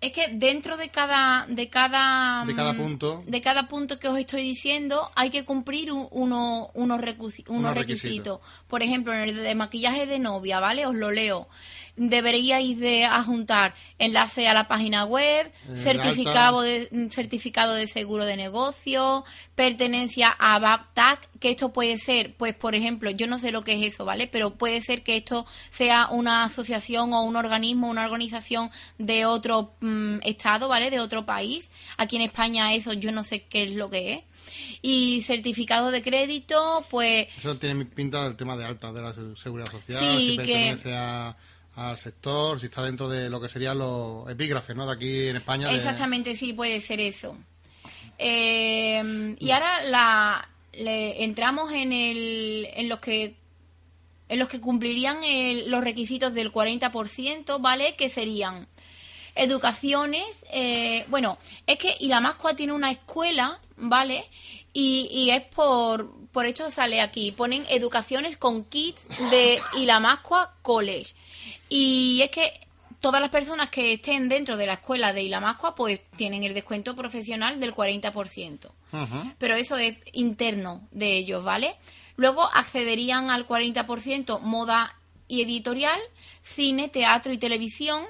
Es 0.00 0.12
que 0.12 0.28
dentro 0.28 0.78
de 0.78 0.88
cada 0.88 1.44
de 1.46 1.68
cada 1.68 2.44
De 2.46 2.54
cada 2.54 2.72
mm, 2.72 2.76
punto. 2.78 3.22
de 3.26 3.40
cada 3.42 3.68
punto 3.68 3.98
que 3.98 4.08
os 4.08 4.18
estoy 4.18 4.42
diciendo 4.42 5.10
hay 5.14 5.28
que 5.28 5.44
cumplir 5.44 5.92
un- 5.92 6.08
uno- 6.10 6.70
unos, 6.72 6.72
unos 6.74 6.98
Unos 6.98 7.00
requisitos. 7.00 7.74
requisitos. 7.76 8.40
Por 8.66 8.82
ejemplo, 8.82 9.12
en 9.12 9.20
el 9.28 9.36
de 9.42 9.54
maquillaje 9.54 10.06
de 10.06 10.18
novia, 10.18 10.58
¿vale? 10.58 10.86
Os 10.86 10.94
lo 10.94 11.10
leo. 11.10 11.48
Deberíais 11.96 12.78
de 12.78 13.04
adjuntar 13.04 13.74
enlace 13.98 14.48
a 14.48 14.54
la 14.54 14.68
página 14.68 15.04
web, 15.04 15.50
certificado 15.74 16.62
de, 16.62 16.88
certificado 17.10 17.74
de 17.74 17.86
seguro 17.86 18.24
de 18.24 18.36
negocio, 18.36 19.24
pertenencia 19.54 20.34
a 20.38 20.58
BAPTAC, 20.58 21.28
que 21.38 21.50
esto 21.50 21.72
puede 21.72 21.98
ser, 21.98 22.34
pues 22.36 22.54
por 22.54 22.74
ejemplo, 22.74 23.10
yo 23.10 23.26
no 23.26 23.38
sé 23.38 23.52
lo 23.52 23.62
que 23.64 23.74
es 23.74 23.94
eso, 23.94 24.04
¿vale? 24.04 24.26
Pero 24.26 24.54
puede 24.54 24.80
ser 24.80 25.02
que 25.02 25.16
esto 25.16 25.46
sea 25.70 26.08
una 26.10 26.44
asociación 26.44 27.12
o 27.12 27.22
un 27.22 27.36
organismo, 27.36 27.88
una 27.90 28.04
organización 28.04 28.70
de 28.98 29.26
otro 29.26 29.74
mm, 29.80 30.18
estado, 30.22 30.68
¿vale? 30.68 30.90
De 30.90 31.00
otro 31.00 31.26
país. 31.26 31.70
Aquí 31.98 32.16
en 32.16 32.22
España 32.22 32.74
eso 32.74 32.92
yo 32.94 33.12
no 33.12 33.24
sé 33.24 33.42
qué 33.44 33.64
es 33.64 33.72
lo 33.72 33.90
que 33.90 34.14
es. 34.14 34.20
Y 34.82 35.20
certificado 35.20 35.90
de 35.90 36.02
crédito, 36.02 36.84
pues 36.90 37.28
Eso 37.38 37.56
tiene 37.58 37.84
pinta 37.84 38.24
del 38.24 38.36
tema 38.36 38.56
de 38.56 38.64
alta 38.64 38.90
de 38.92 39.02
la 39.02 39.12
se- 39.12 39.36
seguridad 39.36 39.70
social, 39.70 39.98
Sí, 39.98 40.30
si 40.30 40.36
que- 40.38 40.44
pertenece 40.44 40.94
a- 40.96 41.36
al 41.76 41.96
sector, 41.98 42.58
si 42.60 42.66
está 42.66 42.82
dentro 42.82 43.08
de 43.08 43.30
lo 43.30 43.40
que 43.40 43.48
serían 43.48 43.78
los 43.78 44.28
epígrafes, 44.30 44.74
¿no? 44.76 44.86
De 44.86 44.92
aquí 44.92 45.28
en 45.28 45.36
España. 45.36 45.70
Exactamente, 45.72 46.36
sí, 46.36 46.52
puede 46.52 46.80
ser 46.80 47.00
eso. 47.00 47.36
Eh, 48.18 49.36
y 49.38 49.50
ahora 49.50 49.82
la, 49.84 50.48
le- 50.72 51.24
entramos 51.24 51.72
en, 51.72 51.92
el, 51.92 52.68
en 52.74 52.88
los 52.88 53.00
que 53.00 53.34
en 54.28 54.38
los 54.38 54.48
que 54.48 54.60
cumplirían 54.60 55.18
el- 55.24 55.70
los 55.70 55.82
requisitos 55.82 56.32
del 56.34 56.52
40%, 56.52 57.60
¿vale? 57.60 57.96
Que 57.96 58.08
serían 58.08 58.68
educaciones, 59.34 60.44
eh, 60.52 61.04
bueno, 61.08 61.38
es 61.66 61.78
que 61.78 61.96
Ilamascua 62.00 62.54
tiene 62.54 62.72
una 62.72 62.90
escuela, 62.90 63.58
¿vale? 63.76 64.24
Y, 64.72 65.08
y 65.10 65.30
es 65.30 65.42
por, 65.42 66.10
por 66.32 66.46
esto 66.46 66.70
sale 66.70 67.00
aquí, 67.00 67.32
ponen 67.32 67.64
educaciones 67.68 68.36
con 68.36 68.64
kits 68.64 69.08
de 69.30 69.58
Ilamascua 69.76 70.54
College. 70.62 71.14
Y 71.68 72.20
es 72.22 72.30
que 72.30 72.52
todas 73.00 73.20
las 73.20 73.30
personas 73.30 73.70
que 73.70 73.94
estén 73.94 74.28
dentro 74.28 74.56
de 74.56 74.66
la 74.66 74.74
escuela 74.74 75.12
de 75.12 75.22
Ilamascua, 75.22 75.74
pues 75.74 76.00
tienen 76.16 76.44
el 76.44 76.54
descuento 76.54 76.94
profesional 76.94 77.58
del 77.58 77.74
40% 77.74 78.70
Ujú. 78.92 79.32
pero 79.38 79.56
eso 79.56 79.76
es 79.76 79.96
interno 80.12 80.86
de 80.90 81.16
ellos, 81.16 81.44
¿vale? 81.44 81.76
Luego 82.16 82.42
accederían 82.42 83.30
al 83.30 83.46
40% 83.46 84.40
moda 84.40 84.94
y 85.26 85.42
editorial, 85.42 85.98
cine, 86.42 86.88
teatro 86.88 87.32
y 87.32 87.38
televisión. 87.38 88.04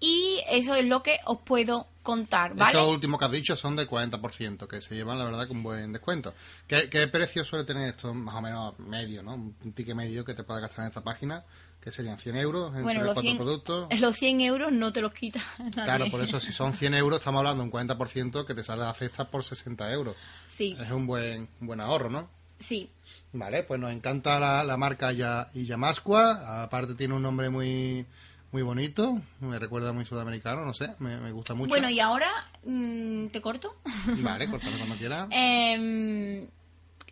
Y 0.00 0.40
eso 0.48 0.74
es 0.74 0.86
lo 0.86 1.02
que 1.02 1.18
os 1.26 1.38
puedo 1.40 1.86
contar, 2.08 2.54
¿vale? 2.54 2.72
Estos 2.72 2.88
últimos 2.88 3.18
que 3.18 3.24
has 3.26 3.30
dicho 3.32 3.54
son 3.56 3.76
de 3.76 3.86
40%, 3.88 4.66
que 4.66 4.80
se 4.80 4.94
llevan, 4.94 5.18
la 5.18 5.24
verdad, 5.26 5.46
con 5.46 5.62
buen 5.62 5.92
descuento. 5.92 6.32
¿Qué, 6.66 6.88
qué 6.88 7.06
precio 7.08 7.44
suele 7.44 7.64
tener 7.64 7.88
esto? 7.88 8.14
Más 8.14 8.34
o 8.34 8.40
menos 8.40 8.78
medio, 8.78 9.22
¿no? 9.22 9.34
Un 9.34 9.72
ticket 9.74 9.94
medio 9.94 10.24
que 10.24 10.34
te 10.34 10.42
puede 10.44 10.60
gastar 10.62 10.80
en 10.84 10.88
esta 10.88 11.02
página, 11.04 11.44
que 11.80 11.92
serían 11.92 12.18
100 12.18 12.36
euros 12.36 12.68
entre 12.68 12.82
Bueno, 12.82 13.00
los 13.04 13.14
cuatro 13.14 13.22
100, 13.30 13.36
productos. 13.36 13.88
los 14.00 14.16
100 14.16 14.40
euros 14.40 14.72
no 14.72 14.92
te 14.92 15.00
los 15.02 15.12
quita 15.12 15.40
nadie. 15.58 15.72
Claro, 15.84 16.10
por 16.10 16.20
eso, 16.22 16.40
si 16.40 16.52
son 16.52 16.72
100 16.72 16.94
euros, 16.94 17.18
estamos 17.18 17.38
hablando 17.40 17.62
de 17.62 17.68
un 17.68 17.72
40% 17.72 18.44
que 18.46 18.54
te 18.54 18.64
sale 18.64 18.82
la 18.82 18.94
cesta 18.94 19.30
por 19.30 19.44
60 19.44 19.92
euros. 19.92 20.16
Sí, 20.48 20.76
Es 20.80 20.90
un 20.90 21.06
buen, 21.06 21.48
un 21.60 21.66
buen 21.66 21.80
ahorro, 21.80 22.08
¿no? 22.10 22.30
sí. 22.58 22.90
Vale, 23.32 23.62
pues 23.62 23.78
nos 23.78 23.90
encanta 23.92 24.40
la, 24.40 24.64
la 24.64 24.76
marca 24.78 25.12
Ya- 25.12 25.50
Yamascua. 25.54 26.62
Aparte 26.64 26.94
tiene 26.94 27.12
un 27.14 27.22
nombre 27.22 27.50
muy 27.50 28.04
muy 28.50 28.62
bonito. 28.62 29.20
Me 29.40 29.58
recuerda 29.58 29.92
muy 29.92 30.04
sudamericano, 30.04 30.64
no 30.64 30.74
sé. 30.74 30.94
Me, 30.98 31.16
me 31.18 31.32
gusta 31.32 31.54
mucho. 31.54 31.68
Bueno, 31.68 31.90
y 31.90 32.00
ahora, 32.00 32.30
mm, 32.64 33.26
¿te 33.26 33.40
corto? 33.40 33.76
Vale, 34.22 34.48
cortame 34.48 34.76
cuando 34.76 34.96
quieras. 34.96 35.28
Em, 35.30 36.46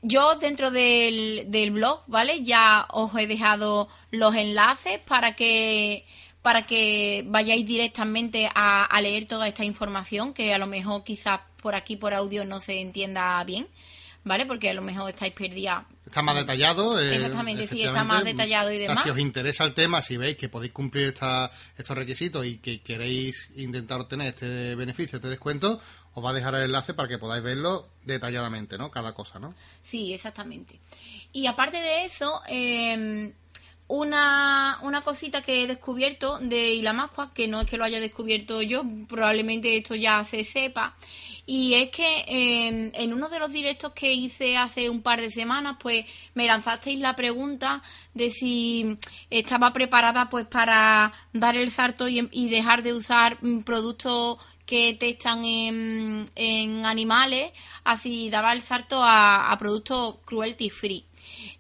yo 0.03 0.37
dentro 0.37 0.71
del, 0.71 1.45
del 1.49 1.71
blog, 1.71 2.03
¿vale? 2.07 2.43
Ya 2.43 2.87
os 2.91 3.15
he 3.17 3.27
dejado 3.27 3.89
los 4.11 4.35
enlaces 4.35 4.99
para 5.01 5.35
que 5.35 6.05
para 6.43 6.65
que 6.65 7.25
vayáis 7.27 7.67
directamente 7.67 8.49
a, 8.55 8.85
a 8.85 9.01
leer 9.01 9.27
toda 9.27 9.49
esta 9.49 9.65
información 9.65 10.33
que 10.33 10.55
a 10.55 10.59
lo 10.59 10.69
mejor 10.69 11.03
quizás 11.03 11.41
por 11.61 11.75
aquí 11.75 11.97
por 11.97 12.15
audio 12.15 12.45
no 12.45 12.61
se 12.61 12.81
entienda 12.81 13.43
bien, 13.43 13.67
¿vale? 14.23 14.47
Porque 14.47 14.71
a 14.71 14.75
lo 14.75 14.83
mejor 14.83 15.11
estáis 15.11 15.33
perdidas. 15.33 15.83
Está 16.17 16.23
más 16.23 16.37
detallado. 16.37 16.99
eh, 16.99 17.15
Exactamente, 17.15 17.67
sí, 17.67 17.83
está 17.83 17.91
efectivamente. 17.91 18.15
más 18.15 18.25
detallado 18.25 18.71
y 18.73 18.77
O 18.77 18.79
sea, 18.79 18.89
demás. 18.89 19.03
Si 19.05 19.11
os 19.11 19.19
interesa 19.19 19.65
el 19.65 19.75
tema, 19.75 20.01
si 20.01 20.17
veis 20.17 20.39
que 20.39 20.49
podéis 20.49 20.73
cumplir 20.73 21.09
esta- 21.09 21.51
estos 21.77 21.95
requisitos 21.95 22.47
y 22.47 22.57
que 22.57 22.81
queréis 22.81 23.51
intentar 23.57 24.01
obtener 24.01 24.29
este 24.29 24.75
beneficio, 24.77 25.17
este 25.17 25.29
descuento, 25.29 25.79
os 26.15 26.25
va 26.25 26.31
a 26.31 26.33
dejar 26.33 26.55
el 26.55 26.63
enlace 26.63 26.95
para 26.95 27.07
que 27.07 27.19
podáis 27.19 27.45
verlo 27.45 27.89
detalladamente, 28.05 28.79
¿no? 28.79 28.91
Cada 28.91 29.13
cosa, 29.13 29.39
¿no? 29.39 29.55
Sí, 29.83 30.15
exactamente. 30.15 30.81
Y 31.35 31.47
aparte 31.49 31.77
de 31.83 32.07
eso, 32.07 32.41
eh, 32.49 33.35
una, 33.89 34.79
una 34.83 35.03
cosita 35.03 35.43
que 35.43 35.63
he 35.63 35.67
descubierto 35.67 36.39
de 36.39 36.75
Ilamascua, 36.75 37.33
que 37.33 37.47
no 37.47 37.61
es 37.61 37.69
que 37.69 37.77
lo 37.77 37.85
haya 37.85 38.01
descubierto 38.01 38.63
yo, 38.63 38.83
probablemente 39.09 39.77
esto 39.77 39.95
ya 39.95 40.25
se 40.25 40.43
sepa, 40.45 40.97
y 41.47 41.75
es 41.75 41.91
que 41.91 42.25
eh, 42.27 42.91
en 42.93 43.13
uno 43.13 43.29
de 43.29 43.39
los 43.39 43.53
directos 43.53 43.93
que 43.93 44.13
hice 44.13 44.57
hace 44.57 44.91
un 44.91 45.03
par 45.03 45.21
de 45.21 45.31
semanas, 45.31 45.77
pues 45.81 46.05
me 46.35 46.47
lanzasteis 46.47 46.99
la 46.99 47.15
pregunta 47.15 47.83
de 48.15 48.31
si 48.31 48.99
estaba 49.31 49.73
preparada 49.73 50.29
pues 50.29 50.47
para 50.47 51.13
dar 51.33 51.55
el 51.55 51.71
salto 51.71 52.09
y, 52.09 52.29
y 52.33 52.51
dejar 52.51 52.83
de 52.83 52.95
usar 52.95 53.39
mm, 53.41 53.61
productos 53.61 54.39
que 54.67 54.95
testan 54.95 55.45
en, 55.45 56.29
en 56.35 56.85
animales, 56.85 57.53
así 57.85 58.29
daba 58.31 58.53
el 58.53 58.61
salto 58.61 59.01
a, 59.01 59.53
a 59.53 59.59
productos 59.59 60.17
cruelty 60.25 60.71
free. 60.71 61.05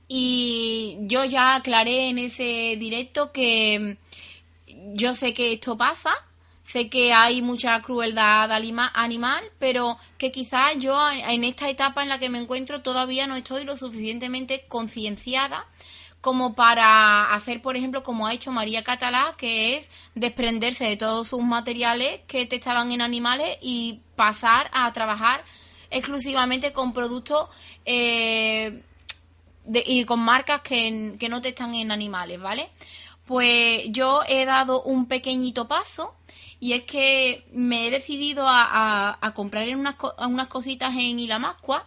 Y 0.08 0.98
yo 1.02 1.24
ya 1.24 1.56
aclaré 1.56 2.08
en 2.08 2.18
ese 2.18 2.76
directo 2.78 3.32
que 3.32 3.98
yo 4.94 5.14
sé 5.14 5.34
que 5.34 5.52
esto 5.52 5.76
pasa, 5.76 6.12
sé 6.62 6.88
que 6.88 7.12
hay 7.12 7.42
mucha 7.42 7.80
crueldad 7.82 8.50
animal, 8.52 9.44
pero 9.58 9.98
que 10.18 10.32
quizás 10.32 10.76
yo 10.78 10.96
en 11.10 11.44
esta 11.44 11.68
etapa 11.70 12.02
en 12.02 12.08
la 12.08 12.18
que 12.18 12.28
me 12.28 12.38
encuentro 12.38 12.82
todavía 12.82 13.26
no 13.26 13.36
estoy 13.36 13.64
lo 13.64 13.76
suficientemente 13.76 14.64
concienciada 14.68 15.66
como 16.20 16.54
para 16.54 17.32
hacer, 17.32 17.62
por 17.62 17.76
ejemplo, 17.76 18.02
como 18.02 18.26
ha 18.26 18.34
hecho 18.34 18.50
María 18.50 18.82
Catalá, 18.82 19.34
que 19.38 19.76
es 19.76 19.92
desprenderse 20.16 20.84
de 20.84 20.96
todos 20.96 21.28
sus 21.28 21.42
materiales 21.42 22.22
que 22.26 22.46
testaban 22.46 22.90
en 22.90 23.00
animales 23.00 23.58
y 23.60 24.00
pasar 24.16 24.68
a 24.72 24.92
trabajar 24.92 25.44
exclusivamente 25.88 26.72
con 26.72 26.92
productos 26.92 27.48
eh, 27.84 28.82
y 29.72 30.04
con 30.04 30.20
marcas 30.20 30.60
que, 30.60 31.14
que 31.18 31.28
no 31.28 31.42
testan 31.42 31.74
en 31.74 31.90
animales, 31.90 32.40
¿vale? 32.40 32.68
Pues 33.26 33.84
yo 33.88 34.22
he 34.28 34.44
dado 34.44 34.82
un 34.82 35.06
pequeñito 35.06 35.66
paso 35.66 36.14
y 36.60 36.72
es 36.72 36.84
que 36.84 37.44
me 37.52 37.86
he 37.86 37.90
decidido 37.90 38.44
a, 38.48 39.32
comprar 39.34 39.68
unas, 39.76 39.96
unas 40.18 40.46
cositas 40.46 40.94
en 40.94 41.18
Ilamascua 41.18 41.86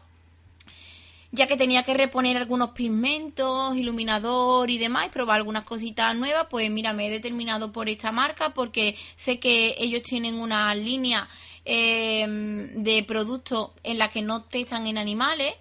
ya 1.31 1.48
que 1.48 1.57
tenía 1.57 1.83
que 1.83 1.93
reponer 1.93 2.38
algunos 2.38 2.71
pigmentos, 2.71 3.75
iluminador 3.75 4.69
y 4.69 4.79
demás, 4.79 5.07
y 5.07 5.09
probar 5.09 5.38
algunas 5.38 5.63
cositas 5.63 6.15
nuevas, 6.17 6.48
pues 6.50 6.71
mira, 6.71 6.91
me 6.91 7.07
he 7.07 7.12
determinado 7.12 7.71
por 7.71 7.88
esta 7.88 8.12
marca 8.12 8.53
porque 8.55 8.95
sé 9.15 9.39
que 9.39 9.75
ellos 9.77 10.01
tienen 10.01 10.36
una 10.36 10.74
línea 10.74 11.29
em, 11.65 12.83
de 12.83 13.03
productos 13.03 13.71
en 13.83 14.00
la 14.00 14.09
que 14.09 14.24
no 14.24 14.43
testan 14.43 14.88
en 14.88 14.98
animales 14.98 15.53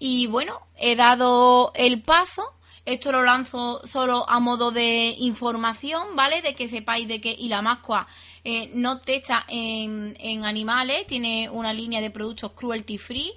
y 0.00 0.26
bueno, 0.26 0.60
he 0.76 0.96
dado 0.96 1.70
el 1.76 2.02
paso 2.02 2.54
esto 2.86 3.12
lo 3.12 3.22
lanzo 3.22 3.86
solo 3.86 4.28
a 4.28 4.40
modo 4.40 4.70
de 4.72 5.14
información, 5.18 6.16
¿vale? 6.16 6.42
De 6.42 6.54
que 6.54 6.68
sepáis 6.68 7.06
de 7.06 7.20
que 7.20 7.30
Ilamascua 7.30 8.08
eh, 8.42 8.70
no 8.74 9.00
testa 9.00 9.44
en, 9.48 10.16
en 10.18 10.44
animales, 10.44 11.06
tiene 11.06 11.50
una 11.50 11.72
línea 11.72 12.00
de 12.00 12.10
productos 12.10 12.52
cruelty 12.52 12.98
free 12.98 13.32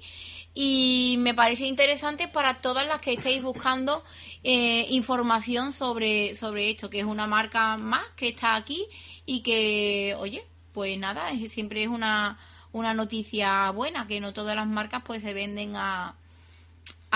y 0.54 1.16
me 1.18 1.34
parece 1.34 1.66
interesante 1.66 2.26
para 2.26 2.60
todas 2.60 2.86
las 2.86 3.00
que 3.00 3.12
estéis 3.12 3.42
buscando 3.42 4.02
eh, 4.42 4.86
información 4.90 5.72
sobre, 5.72 6.34
sobre 6.34 6.70
esto, 6.70 6.88
que 6.88 7.00
es 7.00 7.06
una 7.06 7.26
marca 7.26 7.76
más 7.76 8.04
que 8.16 8.28
está 8.28 8.54
aquí 8.54 8.86
y 9.26 9.42
que, 9.42 10.16
oye, 10.18 10.44
pues 10.72 10.98
nada, 10.98 11.30
siempre 11.48 11.82
es 11.82 11.88
una, 11.88 12.38
una 12.72 12.94
noticia 12.94 13.70
buena, 13.72 14.06
que 14.06 14.20
no 14.20 14.32
todas 14.32 14.56
las 14.56 14.66
marcas 14.66 15.02
pues 15.04 15.22
se 15.22 15.34
venden 15.34 15.76
a, 15.76 16.16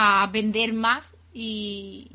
a 0.00 0.28
vender 0.28 0.73
más 0.75 1.12
y, 1.35 2.09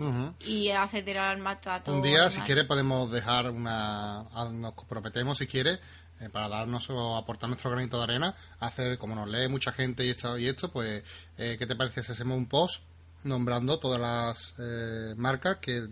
y 0.47 0.69
acceder 0.69 1.17
al 1.17 1.39
maltrato. 1.39 1.93
Un 1.93 2.01
día, 2.01 2.29
si 2.29 2.39
quiere, 2.41 2.63
podemos 2.63 3.11
dejar 3.11 3.51
una. 3.51 4.23
Nos 4.53 4.73
comprometemos, 4.73 5.37
si 5.37 5.47
quiere, 5.47 5.79
eh, 6.21 6.29
para 6.31 6.47
darnos 6.47 6.89
o 6.89 7.17
aportar 7.17 7.49
nuestro 7.49 7.71
granito 7.71 7.97
de 7.97 8.03
arena, 8.03 8.35
hacer, 8.61 8.97
como 8.97 9.15
nos 9.15 9.27
lee 9.27 9.49
mucha 9.49 9.73
gente 9.73 10.05
y 10.05 10.11
esto, 10.11 10.37
y 10.37 10.47
esto 10.47 10.71
pues, 10.71 11.03
eh, 11.37 11.57
¿qué 11.59 11.67
te 11.67 11.75
parece 11.75 12.03
si 12.03 12.13
hacemos 12.13 12.37
un 12.37 12.45
post 12.45 12.81
nombrando 13.25 13.77
todas 13.79 13.99
las 13.99 14.53
eh, 14.59 15.13
marcas 15.17 15.57
que 15.57 15.85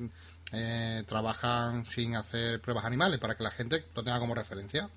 trabajan 1.07 1.85
sin 1.85 2.15
hacer 2.15 2.59
pruebas 2.61 2.83
animales 2.85 3.19
para 3.19 3.35
que 3.35 3.43
la 3.43 3.51
gente 3.51 3.83
lo 3.93 4.03
tenga 4.03 4.19
como 4.19 4.33
referencia? 4.33 4.89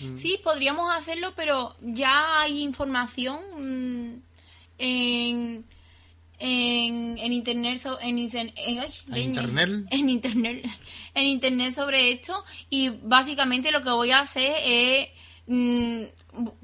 Mm. 0.00 0.16
Sí, 0.16 0.40
podríamos 0.42 0.94
hacerlo, 0.94 1.34
pero 1.36 1.76
ya 1.82 2.40
hay 2.40 2.62
información 2.62 3.40
mm, 3.58 4.22
en 4.78 5.64
en, 6.44 7.18
en 7.18 7.32
internet 7.32 7.80
en, 8.00 8.18
internet 8.18 8.52
en 9.90 10.08
internet 10.10 10.66
en 11.14 11.26
internet 11.26 11.72
sobre 11.72 12.10
esto 12.10 12.44
y 12.68 12.88
básicamente 12.88 13.70
lo 13.70 13.84
que 13.84 13.90
voy 13.90 14.10
a 14.10 14.20
hacer 14.20 14.52
es 14.64 15.08
mm, 15.46 16.02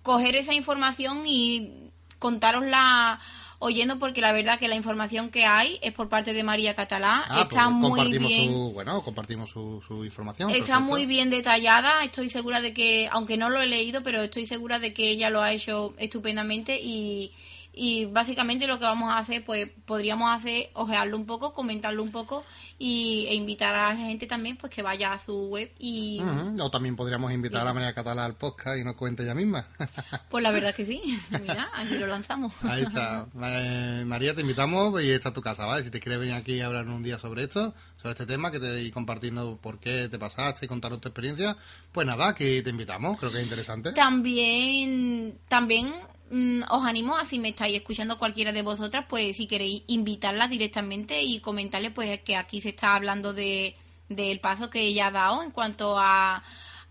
coger 0.03 0.35
esa 0.35 0.53
información 0.53 1.23
y 1.27 1.91
contarosla 2.19 3.21
oyendo 3.61 4.01
porque 4.01 4.21
la 4.21 4.33
verdad 4.33 4.59
que 4.59 4.67
la 4.67 4.75
información 4.75 5.31
que 5.31 5.45
hay 5.45 5.79
es 5.81 5.93
por 5.93 6.09
parte 6.09 6.33
de 6.33 6.43
María 6.43 6.75
Catalá. 6.75 7.25
Ah, 7.29 7.43
está 7.43 7.65
pues 7.65 7.77
muy 7.77 8.19
bien 8.19 8.51
su, 8.51 8.73
bueno 8.73 9.03
compartimos 9.03 9.51
su, 9.51 9.83
su 9.87 10.05
información 10.05 10.51
está 10.51 10.81
muy 10.81 11.07
bien 11.07 11.31
detallada. 11.31 12.03
Estoy 12.03 12.29
segura 12.29 12.61
de 12.61 12.75
que 12.75 13.09
aunque 13.13 13.37
no 13.37 13.49
lo 13.49 13.61
he 13.61 13.67
leído 13.67 14.03
pero 14.03 14.23
estoy 14.23 14.45
segura 14.45 14.81
de 14.81 14.93
que 14.93 15.09
ella 15.11 15.31
lo 15.31 15.41
ha 15.41 15.53
hecho 15.53 15.95
estupendamente 15.99 16.81
y 16.83 17.33
y 17.81 18.07
básicamente 18.07 18.67
lo 18.67 18.81
que 18.81 18.85
vamos 18.85 19.09
a 19.09 19.19
hacer, 19.19 19.45
pues 19.45 19.69
podríamos 19.85 20.29
hacer, 20.35 20.71
ojearlo 20.73 21.17
un 21.17 21.27
poco, 21.27 21.53
comentarlo 21.53 22.03
un 22.03 22.11
poco 22.11 22.45
y, 22.77 23.27
e 23.29 23.37
invitar 23.37 23.73
a 23.73 23.95
la 23.95 23.97
gente 23.97 24.27
también 24.27 24.57
pues 24.57 24.73
que 24.73 24.83
vaya 24.83 25.13
a 25.13 25.19
su 25.19 25.47
web 25.47 25.71
y... 25.79 26.21
O 26.59 26.71
también 26.73 26.97
podríamos 26.97 27.33
invitar 27.33 27.65
a 27.65 27.73
María 27.73 27.95
Catalá 27.95 28.25
al 28.25 28.35
podcast 28.35 28.79
y 28.81 28.85
nos 28.85 28.97
cuente 28.97 29.23
ella 29.23 29.35
misma. 29.35 29.69
pues 30.29 30.43
la 30.43 30.51
verdad 30.51 30.75
que 30.75 30.87
sí. 30.87 31.01
Mira, 31.41 31.71
aquí 31.73 31.97
lo 31.99 32.09
lanzamos. 32.09 32.53
Ahí 32.65 32.83
está. 32.83 33.29
María, 33.33 34.35
te 34.35 34.41
invitamos 34.41 35.01
y 35.01 35.13
está 35.13 35.33
tu 35.33 35.41
casa, 35.41 35.65
¿vale? 35.65 35.85
Si 35.85 35.93
te 35.93 36.01
quieres 36.01 36.19
venir 36.19 36.35
aquí 36.35 36.61
a 36.61 36.67
hablar 36.67 36.89
un 36.89 37.05
día 37.05 37.21
sobre 37.21 37.45
esto, 37.45 37.75
sobre 37.97 38.11
este 38.11 38.27
tema 38.27 38.51
que 38.51 38.59
te, 38.59 38.83
y 38.83 38.91
compartirnos 38.91 39.57
por 39.61 39.79
qué 39.79 40.09
te 40.09 40.19
pasaste 40.19 40.67
y 40.67 40.69
contarnos 40.69 41.01
tu 41.01 41.09
experiencia, 41.09 41.57
pues 41.93 42.09
nada, 42.09 42.27
aquí 42.27 42.61
te 42.61 42.71
invitamos. 42.71 43.19
Creo 43.21 43.31
que 43.31 43.39
es 43.39 43.45
interesante. 43.45 43.93
También, 43.93 45.39
también 45.49 45.95
Mm, 46.31 46.63
os 46.71 46.85
animo 46.85 47.17
a 47.17 47.25
si 47.25 47.39
me 47.39 47.51
estáis 47.51 47.77
escuchando 47.77 48.19
cualquiera 48.19 48.53
de 48.53 48.63
vosotras, 48.63 49.07
pues 49.09 49.37
si 49.37 49.47
queréis 49.47 49.83
invitarla 49.87 50.49
directamente 50.49 51.23
y 51.23 51.41
comentarle 51.41 51.91
pues 51.91 52.21
que 52.21 52.37
aquí 52.37 52.61
se 52.61 52.71
está 52.71 52.95
hablando 52.95 53.33
de 53.33 53.77
del 54.09 54.41
paso 54.41 54.71
que 54.71 54.81
ella 54.81 55.09
ha 55.09 55.11
dado 55.11 55.43
en 55.43 55.51
cuanto 55.51 55.99
a, 55.99 56.43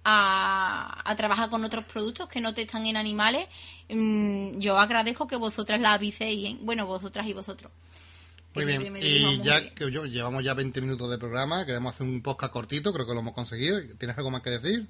a, 0.03 1.15
trabajar 1.17 1.49
con 1.49 1.65
otros 1.65 1.85
productos 1.85 2.29
que 2.29 2.39
no 2.41 2.53
te 2.53 2.61
están 2.61 2.85
en 2.85 2.95
animales. 2.95 3.47
Mm, 3.89 4.59
yo 4.59 4.77
agradezco 4.77 5.27
que 5.27 5.35
vosotras 5.35 5.81
la 5.81 5.93
aviséis, 5.93 6.49
¿eh? 6.49 6.57
bueno, 6.61 6.85
vosotras 6.85 7.27
y 7.27 7.33
vosotros. 7.33 7.71
Muy 8.53 8.65
bien, 8.65 8.97
y 9.01 9.39
ya 9.41 9.73
que 9.73 9.85
llevamos 9.85 10.43
ya 10.43 10.55
20 10.55 10.81
minutos 10.81 11.11
de 11.11 11.19
programa, 11.19 11.65
queremos 11.65 11.93
hacer 11.93 12.07
un 12.07 12.21
podcast 12.23 12.51
cortito, 12.51 12.91
creo 12.91 13.05
que 13.05 13.13
lo 13.13 13.19
hemos 13.19 13.33
conseguido. 13.33 13.79
¿Tienes 13.99 14.17
algo 14.17 14.31
más 14.31 14.41
que 14.41 14.49
decir? 14.49 14.87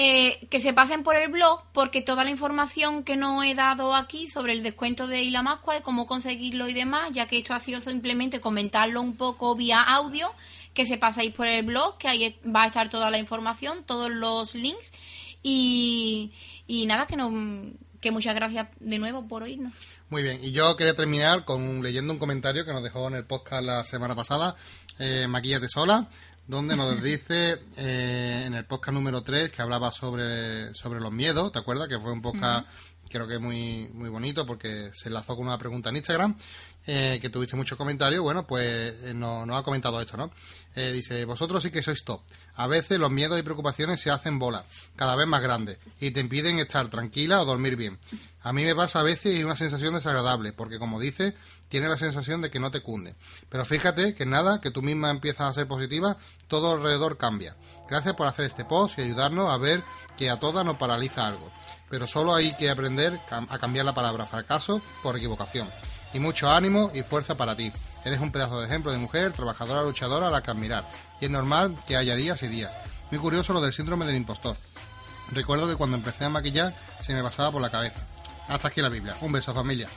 Eh, 0.00 0.46
que 0.48 0.60
se 0.60 0.72
pasen 0.72 1.02
por 1.02 1.16
el 1.16 1.28
blog 1.28 1.64
porque 1.72 2.02
toda 2.02 2.22
la 2.22 2.30
información 2.30 3.02
que 3.02 3.16
no 3.16 3.42
he 3.42 3.56
dado 3.56 3.96
aquí 3.96 4.28
sobre 4.28 4.52
el 4.52 4.62
descuento 4.62 5.08
de 5.08 5.24
Ilamascua, 5.24 5.74
de 5.74 5.82
cómo 5.82 6.06
conseguirlo 6.06 6.68
y 6.68 6.72
demás, 6.72 7.10
ya 7.10 7.26
que 7.26 7.36
esto 7.36 7.52
ha 7.52 7.58
sido 7.58 7.80
simplemente 7.80 8.38
comentarlo 8.38 9.02
un 9.02 9.16
poco 9.16 9.56
vía 9.56 9.82
audio, 9.82 10.32
que 10.72 10.86
se 10.86 10.98
paséis 10.98 11.34
por 11.34 11.48
el 11.48 11.66
blog, 11.66 11.98
que 11.98 12.06
ahí 12.06 12.38
va 12.46 12.62
a 12.62 12.66
estar 12.68 12.88
toda 12.88 13.10
la 13.10 13.18
información, 13.18 13.82
todos 13.82 14.08
los 14.08 14.54
links 14.54 14.92
y, 15.42 16.30
y 16.68 16.86
nada, 16.86 17.08
que 17.08 17.16
no 17.16 17.32
que 18.00 18.12
muchas 18.12 18.36
gracias 18.36 18.68
de 18.78 19.00
nuevo 19.00 19.26
por 19.26 19.42
oírnos. 19.42 19.72
Muy 20.10 20.22
bien, 20.22 20.38
y 20.40 20.52
yo 20.52 20.76
quería 20.76 20.94
terminar 20.94 21.44
con 21.44 21.82
leyendo 21.82 22.12
un 22.12 22.20
comentario 22.20 22.64
que 22.64 22.72
nos 22.72 22.84
dejó 22.84 23.08
en 23.08 23.16
el 23.16 23.24
podcast 23.24 23.64
la 23.64 23.82
semana 23.82 24.14
pasada, 24.14 24.54
eh, 25.00 25.26
Maquillate 25.26 25.68
Sola, 25.68 26.08
donde 26.46 26.76
nos 26.76 27.02
dice 27.02 27.58
eh, 27.76 28.37
el 28.58 28.66
podcast 28.66 28.94
número 28.94 29.22
3 29.22 29.50
que 29.50 29.62
hablaba 29.62 29.92
sobre, 29.92 30.74
sobre 30.74 31.00
los 31.00 31.12
miedos, 31.12 31.52
¿te 31.52 31.58
acuerdas? 31.58 31.88
Que 31.88 31.98
fue 31.98 32.12
un 32.12 32.20
podcast 32.20 32.66
creo 33.08 33.26
que 33.26 33.38
muy, 33.38 33.88
muy 33.92 34.08
bonito 34.08 34.46
porque 34.46 34.90
se 34.94 35.08
enlazó 35.08 35.36
con 35.36 35.46
una 35.46 35.58
pregunta 35.58 35.88
en 35.88 35.96
Instagram, 35.96 36.36
eh, 36.86 37.18
que 37.20 37.30
tuviste 37.30 37.56
muchos 37.56 37.76
comentarios. 37.76 38.22
Bueno, 38.22 38.46
pues 38.46 38.94
eh, 39.02 39.14
nos 39.14 39.46
no 39.46 39.56
ha 39.56 39.64
comentado 39.64 40.00
esto, 40.00 40.16
¿no? 40.16 40.30
dice, 40.74 41.24
vosotros 41.24 41.60
sí 41.60 41.72
que 41.72 41.82
sois 41.82 42.04
top. 42.04 42.20
A 42.54 42.68
veces 42.68 43.00
los 43.00 43.10
miedos 43.10 43.36
y 43.36 43.42
preocupaciones 43.42 44.00
se 44.00 44.10
hacen 44.10 44.38
bolas, 44.38 44.64
cada 44.94 45.16
vez 45.16 45.26
más 45.26 45.42
grandes, 45.42 45.78
y 45.98 46.12
te 46.12 46.20
impiden 46.20 46.60
estar 46.60 46.88
tranquila 46.88 47.42
o 47.42 47.44
dormir 47.44 47.74
bien. 47.74 47.98
A 48.42 48.52
mí 48.52 48.62
me 48.64 48.76
pasa 48.76 49.00
a 49.00 49.02
veces 49.02 49.42
una 49.42 49.56
sensación 49.56 49.94
desagradable, 49.94 50.52
porque 50.52 50.78
como 50.78 51.00
dice, 51.00 51.34
tiene 51.68 51.88
la 51.88 51.96
sensación 51.96 52.40
de 52.40 52.50
que 52.50 52.60
no 52.60 52.70
te 52.70 52.80
cunde. 52.80 53.14
Pero 53.48 53.64
fíjate 53.64 54.14
que 54.14 54.26
nada, 54.26 54.60
que 54.60 54.70
tú 54.70 54.82
misma 54.82 55.10
empiezas 55.10 55.50
a 55.50 55.54
ser 55.54 55.68
positiva, 55.68 56.16
todo 56.46 56.72
alrededor 56.72 57.18
cambia. 57.18 57.56
Gracias 57.88 58.14
por 58.14 58.26
hacer 58.26 58.44
este 58.44 58.64
post 58.64 58.98
y 58.98 59.02
ayudarnos 59.02 59.50
a 59.50 59.58
ver 59.58 59.82
que 60.16 60.30
a 60.30 60.40
todas 60.40 60.64
nos 60.64 60.76
paraliza 60.76 61.26
algo. 61.26 61.50
Pero 61.90 62.06
solo 62.06 62.34
hay 62.34 62.54
que 62.56 62.70
aprender 62.70 63.18
a 63.30 63.58
cambiar 63.58 63.84
la 63.84 63.94
palabra 63.94 64.26
fracaso 64.26 64.80
por 65.02 65.16
equivocación. 65.16 65.68
Y 66.12 66.20
mucho 66.20 66.50
ánimo 66.50 66.90
y 66.94 67.02
fuerza 67.02 67.36
para 67.36 67.56
ti. 67.56 67.72
Eres 68.04 68.20
un 68.20 68.32
pedazo 68.32 68.60
de 68.60 68.66
ejemplo 68.66 68.92
de 68.92 68.98
mujer, 68.98 69.32
trabajadora, 69.32 69.82
luchadora 69.82 70.28
a 70.28 70.30
la 70.30 70.42
que 70.42 70.50
admirar. 70.50 70.84
Y 71.20 71.26
es 71.26 71.30
normal 71.30 71.76
que 71.86 71.96
haya 71.96 72.16
días 72.16 72.42
y 72.42 72.48
días. 72.48 72.72
Muy 73.10 73.20
curioso 73.20 73.52
lo 73.52 73.60
del 73.60 73.72
síndrome 73.72 74.06
del 74.06 74.16
impostor. 74.16 74.56
Recuerdo 75.30 75.68
que 75.68 75.76
cuando 75.76 75.96
empecé 75.96 76.24
a 76.24 76.30
maquillar 76.30 76.74
se 77.04 77.14
me 77.14 77.22
pasaba 77.22 77.52
por 77.52 77.60
la 77.60 77.70
cabeza. 77.70 78.06
Hasta 78.48 78.68
aquí 78.68 78.80
la 78.80 78.88
Biblia. 78.88 79.14
Un 79.20 79.32
beso, 79.32 79.52
familia. 79.52 79.88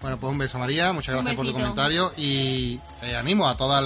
Bueno, 0.00 0.16
pues 0.18 0.32
un 0.32 0.38
beso, 0.38 0.58
María. 0.58 0.92
Muchas 0.92 1.14
gracias 1.14 1.34
por 1.34 1.46
tu 1.46 1.52
comentario. 1.52 2.12
Y 2.16 2.80
eh, 3.02 3.16
animo 3.16 3.48
a 3.48 3.56
todas 3.56 3.82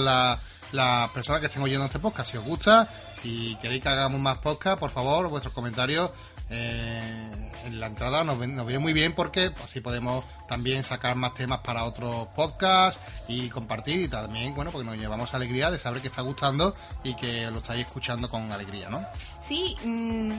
las, 0.71 1.11
personas 1.11 1.39
que 1.39 1.47
estén 1.47 1.61
oyendo 1.61 1.85
este 1.85 1.99
podcast. 1.99 2.31
Si 2.31 2.37
os 2.37 2.45
gusta 2.45 2.87
y 3.23 3.55
queréis 3.57 3.81
que 3.81 3.89
hagamos 3.89 4.19
más 4.19 4.39
podcast, 4.39 4.79
por 4.79 4.89
favor, 4.89 5.29
vuestros 5.29 5.53
comentarios 5.53 6.11
eh, 6.49 7.51
en 7.65 7.79
la 7.79 7.87
entrada 7.87 8.23
nos, 8.23 8.37
nos 8.37 8.67
viene 8.67 8.79
muy 8.79 8.93
bien 8.93 9.13
porque 9.13 9.51
así 9.63 9.79
podemos 9.79 10.25
también 10.47 10.83
sacar 10.83 11.15
más 11.15 11.33
temas 11.33 11.59
para 11.59 11.85
otros 11.85 12.27
podcasts 12.35 13.01
y 13.27 13.49
compartir 13.49 14.01
y 14.01 14.07
también, 14.07 14.53
bueno, 14.53 14.71
porque 14.71 14.85
nos 14.85 14.97
llevamos 14.97 15.33
alegría 15.33 15.71
de 15.71 15.79
saber 15.79 16.01
que 16.01 16.09
está 16.09 16.21
gustando 16.21 16.75
y 17.03 17.15
que 17.15 17.49
lo 17.49 17.59
estáis 17.59 17.85
escuchando 17.85 18.29
con 18.29 18.51
alegría, 18.51 18.89
¿no? 18.89 19.01
Sí, 19.41 19.75
mm, 19.83 20.31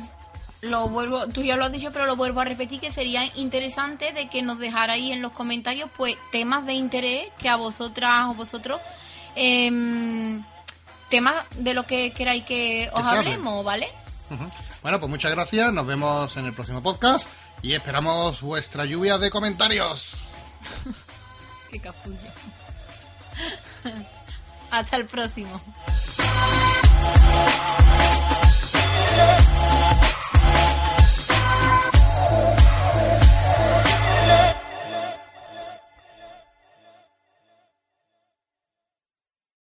lo 0.64 0.88
vuelvo, 0.88 1.26
tú 1.28 1.42
ya 1.42 1.56
lo 1.56 1.64
has 1.64 1.72
dicho, 1.72 1.90
pero 1.92 2.06
lo 2.06 2.16
vuelvo 2.16 2.40
a 2.40 2.44
repetir 2.44 2.80
que 2.80 2.90
sería 2.90 3.24
interesante 3.36 4.12
de 4.12 4.28
que 4.28 4.42
nos 4.42 4.58
dejarais 4.58 5.12
en 5.12 5.22
los 5.22 5.32
comentarios 5.32 5.90
pues 5.96 6.16
temas 6.32 6.66
de 6.66 6.74
interés 6.74 7.30
que 7.38 7.48
a 7.48 7.56
vosotras 7.56 8.28
o 8.30 8.34
vosotros 8.34 8.80
em, 9.36 10.42
temas 11.08 11.34
de 11.56 11.74
lo 11.74 11.84
que 11.84 12.12
queráis 12.12 12.44
que 12.44 12.90
os 12.92 13.04
hablemos, 13.04 13.64
¿vale? 13.64 13.88
Bueno, 14.82 14.98
pues 15.00 15.10
muchas 15.10 15.32
gracias, 15.32 15.72
nos 15.72 15.86
vemos 15.86 16.36
en 16.36 16.46
el 16.46 16.52
próximo 16.52 16.82
podcast 16.82 17.28
y 17.62 17.74
esperamos 17.74 18.40
vuestra 18.40 18.84
lluvia 18.84 19.18
de 19.18 19.30
comentarios. 19.30 20.16
Qué 21.70 21.80
capullo. 21.80 22.18
Hasta 24.70 24.96
el 24.96 25.06
próximo. 25.06 25.60